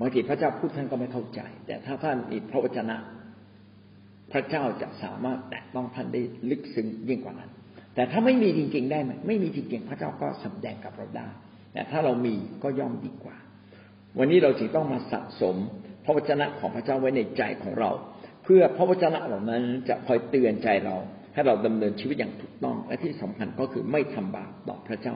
[0.00, 2.96] บางทีพระเจ้าพูดท่านก็ไม่เข้าใจ แต่ถ้าท่านมีพระวจนะ
[4.32, 6.20] พระเจ้าจะสามารถแตะต้องท่านได้
[6.50, 7.50] ลึกซึ้งยิ่งกว่านั้น
[7.94, 11.28] แต่ถ้าไม่มีจริง ๆ ได้ไหมไม่มีจริงๆ พระเจ้าก็สำแดงกับเราได้
[11.72, 13.36] แต่ถ้าเรามีก็ย่อมดีกว่า
[14.18, 15.56] วันนี้เราจึงต้องมาสะสม
[16.04, 17.90] พระวจนะของพระเจ้าไว้ในใจของเรา
[18.44, 20.96] เพื่อพระวจนะเหล่านั้นจะคอยเตือนใจเรา
[21.34, 25.14] ให้เราดำเนินชีวิตอย่างถูกต้อง และที่สำคัญก็คือไม่ทำบาปต่อพระเจ้า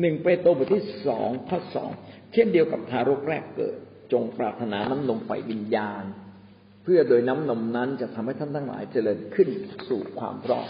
[0.00, 1.90] หนึ่งเปโตรบทที่สองข้อสอง
[2.32, 3.76] เช่นเดียวกับทารกแรกเกิด
[4.12, 6.04] จงปรารถนาน้ำนมไฟวิญญาณ
[6.86, 9.48] พื่อโดยน้ำนมนั้นจะทำให้ท่านทั้งหลายเจริญขึ้น
[9.88, 10.68] สู่ความรอด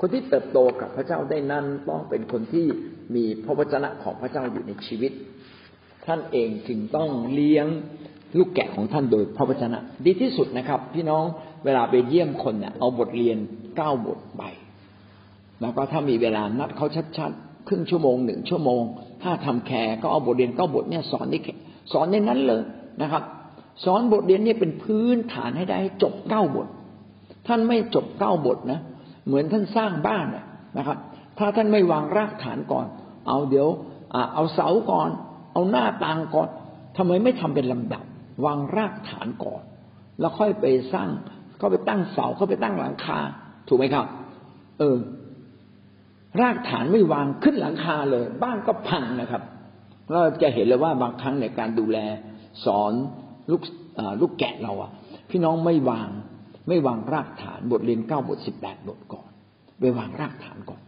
[0.00, 2.66] คนที่เติบโตกับพระเจ้าได้นั้นต้องเป็นคนที่
[3.14, 5.12] มีพระวจนะของพระเจ้าอยู่ในชีวิต
[6.06, 7.66] ท่านเองจึงต้องเลี้ยง
[8.38, 11.24] ลูกแกะของท่านโดยพระวจนะ ดีที่สุดนะครับ พี่น้อง
[11.64, 13.38] เวลาไปเยี่ยมคนเนี่ยเอาบทเรียน
[13.76, 14.42] เก้าบทไป
[15.60, 16.86] แล้วก็ถ้ามีเวลานัดเขา
[17.18, 18.82] ชัดๆครึ่งชั่วโมงหนึ่งชั่วโมง
[19.22, 21.40] ถ้าทำแคร์ก็เอาบทเรียนเก้าบทเนี่ยสอนนี่
[21.92, 22.62] สอนในนั้นเลย
[23.02, 23.22] นะครับ
[23.84, 26.68] สอนบทเรียนนี้เป็นพื้นฐานให้ได้จบเก้าบท
[27.46, 28.80] ท่านไม่จบเก้าบทนะ
[29.26, 30.26] เหมือนท่านสร้างบ้าน
[30.78, 30.98] นะครับ
[31.38, 32.86] ถ้าท่านไม่วางรากฐานก่อน
[33.28, 33.68] เอาเดี๋ยว
[34.34, 35.10] เอาเสาก่อน
[35.52, 36.48] เอาหน้าต่างก่อน
[36.96, 38.04] ทำไมไม่ทำเป็นลำดับ
[38.44, 39.62] วางรากฐานก่อน
[40.20, 41.08] แล้วค่อยไปสร้าง
[41.60, 43.18] ก็ไปตั้งเสาก็ไปตั้งหลังคา
[43.68, 44.06] ถูกไหมครับ
[44.78, 44.96] เออ
[46.40, 49.42] รากฐานไม่วางขึ้นหลังคาเลย บ้านก็พังนะครับ
[50.10, 51.98] เราจะเห็นเลยว่าบางครั้งในการดูแล
[52.64, 52.92] สอน
[53.52, 53.62] ลูก
[54.20, 54.90] ลูกแกะเราอะ
[55.30, 56.08] พี่น้องไม่วาง
[56.68, 59.28] ไม่วางรากฐานบทเรียนเก้าบทสิบแปดบทก่อน
[59.80, 60.80] ไปวางรากฐานก่อน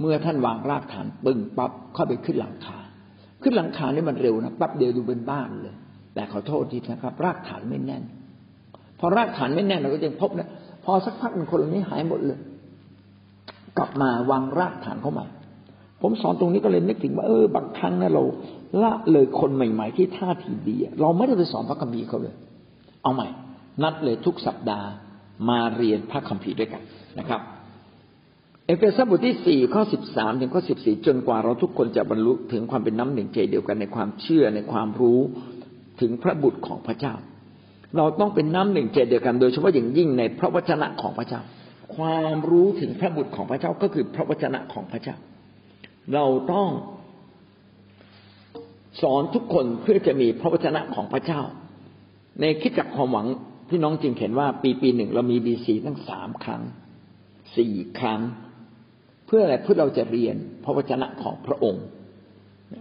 [0.00, 2.78] เมื่อท่านวางรากฐานปึ้งปั๊บเข้าไปขึ้นหลังคา
[3.42, 5.74] ขึ้นหลังคานี่มันเร็วนะปั๊บเดียวดูเป็นบ้านเลย
[6.14, 8.02] แต่ขอโทษทีนะครับ รากฐานไม่แน่น
[8.98, 10.48] พอรากฐานไม่แน่นเราก็จะพบนะ
[10.84, 12.38] พอสักพักมันคนเหล่านี้หายหมดเลย
[13.78, 15.26] กลับมาวางรากฐานเข้ามา
[16.02, 18.22] ผมสอนตรงนี้ก็เลยนึกถึงว่าเออบางครั้งนะเรา
[18.82, 22.34] ละเลยคนใหม่ ๆ ที่ท่าทีดีเราไม่ได้ไปสอนพระคัมภีร์เขาเลย
[23.02, 23.28] เอาใหม่
[23.82, 24.88] นัดเลยทุกสัปดาห์
[25.48, 26.82] มาเรียนพระคัมภีร์ด้วยกัน
[27.18, 27.40] นะครับ
[28.66, 35.20] เอเฟซัสบทที่สี่ข้อสิบสามถึงข้อสิบสี่จนกว่าเราทุกคนจะบรรลุถึงความเป็นน้ำหนึ่งใจเดียวกันในความเชื่อในความรู้
[36.00, 37.14] ถึงพระบุตรของพระเจ้า
[37.96, 41.40] เราต้องเป็นน้ำหนึ่งใจเดียวกัน โดยเฉพาะอย่างยิ่งในพระวจนะของพระเจ้า
[41.96, 45.16] ความรู้ถึงพระบุตรของพระเจ้าก็คือพระวจนะของพระเจ้า
[46.14, 46.68] เราต้อง
[49.02, 51.40] สอนทุกคนเพื่อจะมีพระวจนะของพระเจ้า
[52.40, 53.26] ในคิดจักความหวัง
[53.68, 56.62] พี่น้องจึงเห็นว่าปีปีหนึ่งเรามีบีซีตั้งสามครั้ง
[57.56, 58.20] สี่ครั้ง
[59.26, 61.84] เพื่ออะไรเพื่อเราจะเรียนพระวจนะของพระองค์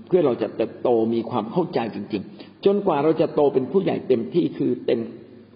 [0.07, 4.99] เพื่อเราจะเติบโตมีความเข้าใจจริง ๆ จนกว่าเราจะโตเป็นผู้ใหญ่เต็มที่คือเต็ม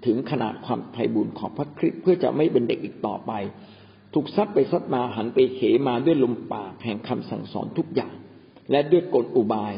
[0.05, 3.32] ถึงขนาดความไพบุญของพระคริสต์เพื่อจะไม่เป็นเด็กอีกต่อไป
[4.14, 8.14] ถูกซัดไปซัดมาหันไปเขมาด้วยลมปากแห่งคำสั่งสอนทุกอย่าง
[8.72, 9.74] และด้วยกลอุบาย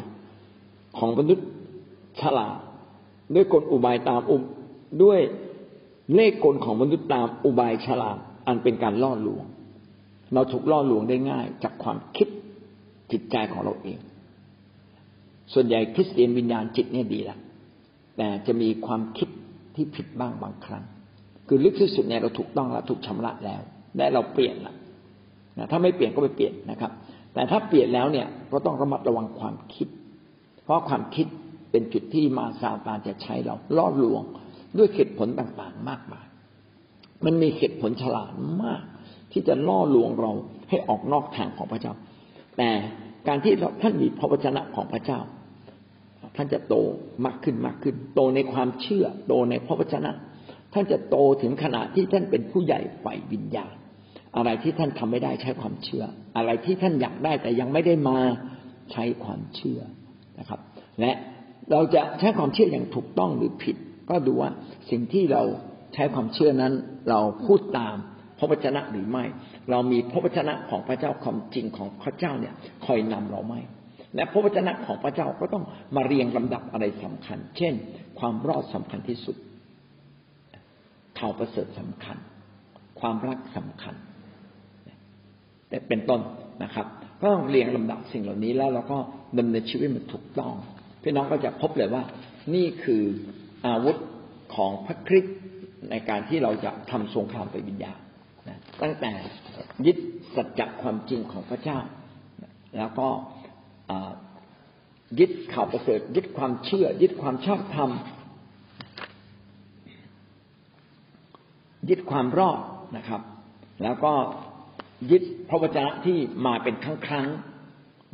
[0.97, 1.47] ของมนุษย์
[2.21, 2.57] ฉลาด
[3.35, 4.37] ด้วยกลอุบายตามอุ
[5.03, 5.19] ด้วย
[6.15, 8.17] เลขกลของมนุษย์ตามอุบายฉลาด
[8.47, 9.45] อันเป็นการล่อลวง
[10.33, 12.27] เราถูกล่อลวงได้ง่ายจากความคิด
[13.11, 13.99] จิตใจของเราเอง
[15.53, 17.37] ส่วนใหญ่คริสเตียนวิญญาณจิตเนี่ยดีละ
[18.17, 19.29] แต่จะมีความคิด
[19.75, 20.83] ที่ผิดบ้างบางครั้ง
[21.47, 23.61] คือลึกที่สุดเนี่ยเราถูกต้องแล้วถูกชำระแล้ว
[23.97, 24.73] และเราเปลี่ยนละ
[25.57, 26.91] นะถ้าไม่เปลี่ยนก็ไปเปลี่ยนนะครับ
[27.33, 29.87] แต่ถ้าเปลี่ยนแล้วเนี่ยก็ต้องระมัดระวังความคิด
[30.64, 31.28] เพราะความคิด
[31.72, 34.24] เป็นจุดที่มาซาตานจะใช้เราล่อลวง
[34.78, 36.26] ด้วยเหตุผลต่างๆมากมาย
[37.26, 38.32] มันมีเหตุผลฉลาด
[38.64, 38.82] มาก
[39.32, 40.32] ที่จะล่อลวงเรา
[40.70, 41.93] ให้ออกนอกทางของพระเจ้า
[42.57, 42.70] แต่
[43.28, 45.20] การที่ท่านมีพระวจนะของพระเจ้า
[46.36, 46.76] ท่านจะโต
[47.26, 50.12] มากขึ้นมากขึ้น โตในความเชื่อ โตในพระวจนะ
[50.74, 53.74] ท่านจะโตถึงขนาดที่ท่านเป็นผู้ใหญ่ฝ่ายวิญญาณ
[54.38, 56.03] อะไรที่ท่านทำไม่ได้ใช้ความเชื่อ
[56.38, 58.20] อะไรที่ท่านอยากได้แต่ยังไม่ได้มา
[58.91, 59.80] ใช้ความเชื่อ
[60.39, 60.59] นะครับ
[60.99, 61.11] และ
[61.71, 63.75] เราจะใช้ความเชื่ออย่างถูกต้องหรือผิด
[64.09, 64.49] ก็ดูว่า
[64.89, 65.43] สิ่งที่เรา
[65.93, 66.73] ใช้ความเชื่อนั้น
[67.09, 67.95] เราพูดตาม
[68.38, 69.25] พระวจนะหรือไม่
[69.69, 72.53] เรามีพระวจนะของพระเจ้าความจริงของพระเจ้าเนี่ย
[72.86, 73.55] คอยนำเราไหม
[74.15, 75.63] และพระวจนะของพระเจ้าก็ต้อง
[75.95, 77.73] มาเรียงลำดับอะไรสำคัญ เช่น
[78.19, 79.36] ความรอดสำคัญที่สุด
[81.19, 82.17] ข่าวประเสริฐสำคัญ
[82.99, 83.95] ความรักสำคัญ
[85.69, 86.21] แต่เป็นต้น
[86.63, 86.88] นะครับ
[87.22, 88.97] ก็ต้องเรียงลำดับสิ่งเหล่านี้แล้วเราก็
[89.38, 90.53] ดำเนินชีวิตมันถูกต้อง
[91.03, 92.03] พี่น้องก็จะพบเลยว่า
[92.55, 93.03] นี่คือ
[93.65, 93.97] อาวุธ
[94.55, 95.38] ของพระคริสต์
[95.91, 97.99] ในการที่เราจะทำสงครามไปวิญญาณ
[98.82, 99.11] ตั้งแต่
[99.86, 99.97] ยึด
[100.36, 101.80] สัจจะความจริงของพระเจ้า
[102.78, 103.07] แล้วก็
[105.19, 107.89] ยึดข่าวประเสริฐยึดความเชื่อ ยึดความชอบธรรม
[111.89, 112.59] ยึดความรอด
[112.97, 113.22] นะครับ
[113.84, 114.13] แล้วก็
[115.10, 117.28] ยึดพระวจนะที่มาเป็นครั้งครั้ง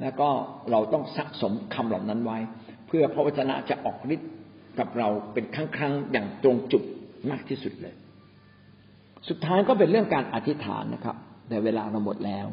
[0.02, 0.30] แล้วก็
[0.72, 2.38] เราต้องสะสมคำเหล่านั้นไว้
[2.88, 4.32] เพื่อพระวจนะจะออกฤทธิ์
[4.80, 6.84] กับเราเป็นครั้งครั้งอย่างตรงจุด
[7.32, 7.96] มากที่สุดเลย
[9.30, 11.16] สุดท้ายก็เป็นเรื่องการอธิษฐานนะครับ
[11.50, 12.48] แต่เวลาเราหมดแล้ว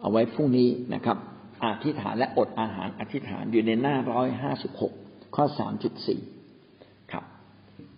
[0.00, 1.16] เอาไว้พรุ่งนี้นะครับ
[1.64, 4.92] อธิษฐานและอดอาหารอธิษฐานอยู่ในหน้าร้อยห้าสิบหก
[5.34, 6.20] ข้อสามจุดสี่
[7.12, 7.24] ครับ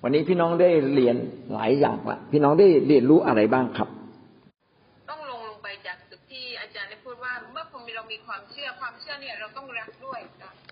[0.02, 1.16] วันนี้พี่น้องได้เรียน
[1.52, 3.88] หลายอย่างละพี่น้องได้เรียนรู้อะไรบ้างครับ
[5.10, 7.64] ต้องลงลงไปจากจุดที่อาจารย์ได้พูดว่าเมื่อ
[7.96, 8.66] เรามีความเชื่
[9.14, 10.20] อเนี่ยเราต้องรักด้วย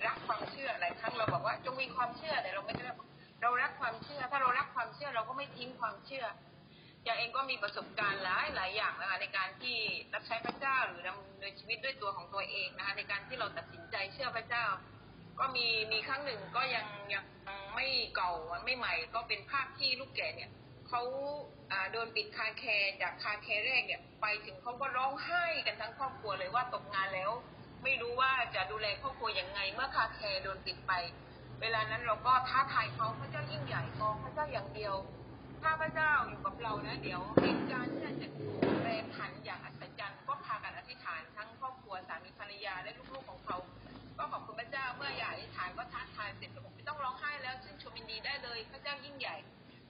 [0.07, 2.83] รักความเชื่อหลายครั้งเราบอกว่าจงมีความเชื่อแต่เราไม่ได้
[3.43, 6.27] เรารักความเชื่อ ถ้าเรารักความเชื่อเราก็ไม่ทิ้งความเชื่อ
[7.05, 9.77] อย่างเองก็มีประสบการณ์หลายหลายอย่างนะคะในการที่
[10.15, 14.65] รับใช้พระเจ้าหรือดำเนินชีวิตด้วยตัวของตัวเองนะคะในการที่เราตัดสินใจเชื่อพระเจ้า
[15.41, 17.25] ก็มีมีครั้งหนึ่งก็ยังยัง
[17.75, 18.33] ไม่เก่า
[18.65, 20.51] ไม่ใหม่ ก็เป็นภาพที่ลูกแก่เนี่ย
[20.89, 21.03] เขา
[21.93, 27.31] โดนปิดคาแคร์จากคาแคร์แรกเนี่ยไปถึงเขาก็ร้องไห้กันทั้งครอบครัวเลยว่าตกงานแล้ว
[27.83, 30.93] ไม่รู้ว่าจะดูแลครอบครัวยังไง เมื่อคาแคร์โดนปิดไป
[31.61, 34.95] เวลานั้นเราก็ท้าทายเขาพระเจ้ายิ่งใหญ่มองพระเจ้าอย่างเดียว
[35.63, 38.29] ถ้าพระเจ้าอยู่กับเรานะเดี๋ยวเหตุการณ์ที่จะ
[38.83, 43.57] แปรผันอย่างอัศจรรย์ก็พากันอธิษฐานทั้งครอบครัวสามีภรรยาและลูกๆของเขา
[44.19, 49.37] ก็ขอบคุณพระเจ้าเมื่ออยากอธิษฐานก็ท้าทายเสร็จก็บอกไม่ต้องร้องไห้แล้วซึ่งชมยินดีได้เลย พระเจ้ายิ่งใหญ่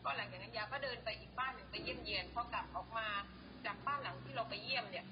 [0.04, 3.08] ก็หลังจากนั้นยาก็เดินไปอีกบ้านหนึ่งไปเยี่ยมเยียนพอกลับออกมา
[3.66, 5.06] จากบ้านหลังที่เราไปเยี่ยมเนี่ย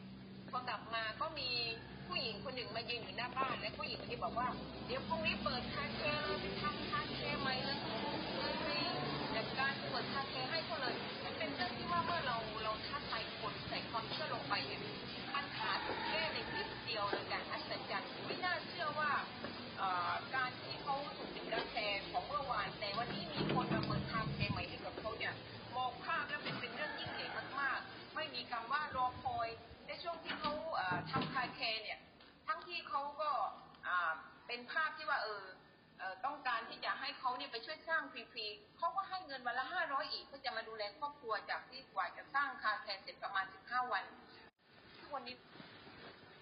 [0.50, 1.48] พอกลับมาก็มี
[2.08, 4.48] ผู้หญิงคนหนึ่งมายืนอยู่หน้าบ้านและผู้หญิงคนนี้บอกว่า
[4.86, 7.78] เดี๋ยวพรุ่งนี้เปิดคาเฟ่เลยไปทำคาเฟ่ไหม่เลย
[8.38, 8.82] เลย
[9.34, 10.94] จัดการเปิดคาเฟ่ให้เขาเลย
[11.24, 14.79] มันเป็นเรื่องที่ว่าเมื่อเราเราท้าทายคนใส่ความเชื่อลงไปเนี่ย
[34.50, 35.44] เป็นภาพที่ว่าเออ
[36.24, 44.04] ต้องการที่จะให้เขาเนี่ยไปช่วยสร้างฟรีๆเขาก็ให้เงินวันละห้าร้อยอีกเพื่อจะมาดูแลครอบครัวจากที่กว่าจะสร้างคาแคร์เสร็จประมาณสิบห้าวัน
[45.14, 45.36] วันนี้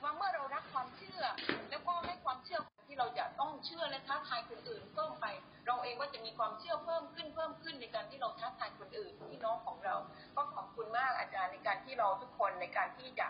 [0.02, 1.22] ว่าเมื่อเรารักความเชื่อ
[1.70, 5.26] แล้วก็ให้ความเชื่อที่เราจะต้องเชื่อและท้าทายคนอื่นเพิ่มไป
[5.66, 9.96] เราเองก็จะมีความเชื่อเพิ่มขึ้นเพิ่มขึ้นในการที่เราท้าทายคนอื่นพี่น้องของเรา
[10.36, 13.26] ก็ขอบคุณมากอาจารย์ในการที่เราทุกคนในการที่จะ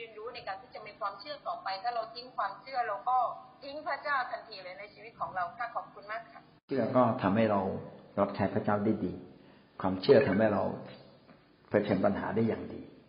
[0.00, 3.18] เรียนรู้ในการที่จะมีความเชื่อต่อไป ถ้าเราทิ้งความเชื่อเราก็
[3.62, 7.60] ทิ้งพระเจ้าทันทีเลยในชีวิตของเราค่ะขอบคุณมากค่ะเชื่อก็ทำให้เรา
[8.20, 9.12] รับใช้พระเจ้าได้ดี
[9.80, 10.62] ความเชื่อทำให้เรา
[11.70, 12.82] เผชิญปัญหาได้อย่างดี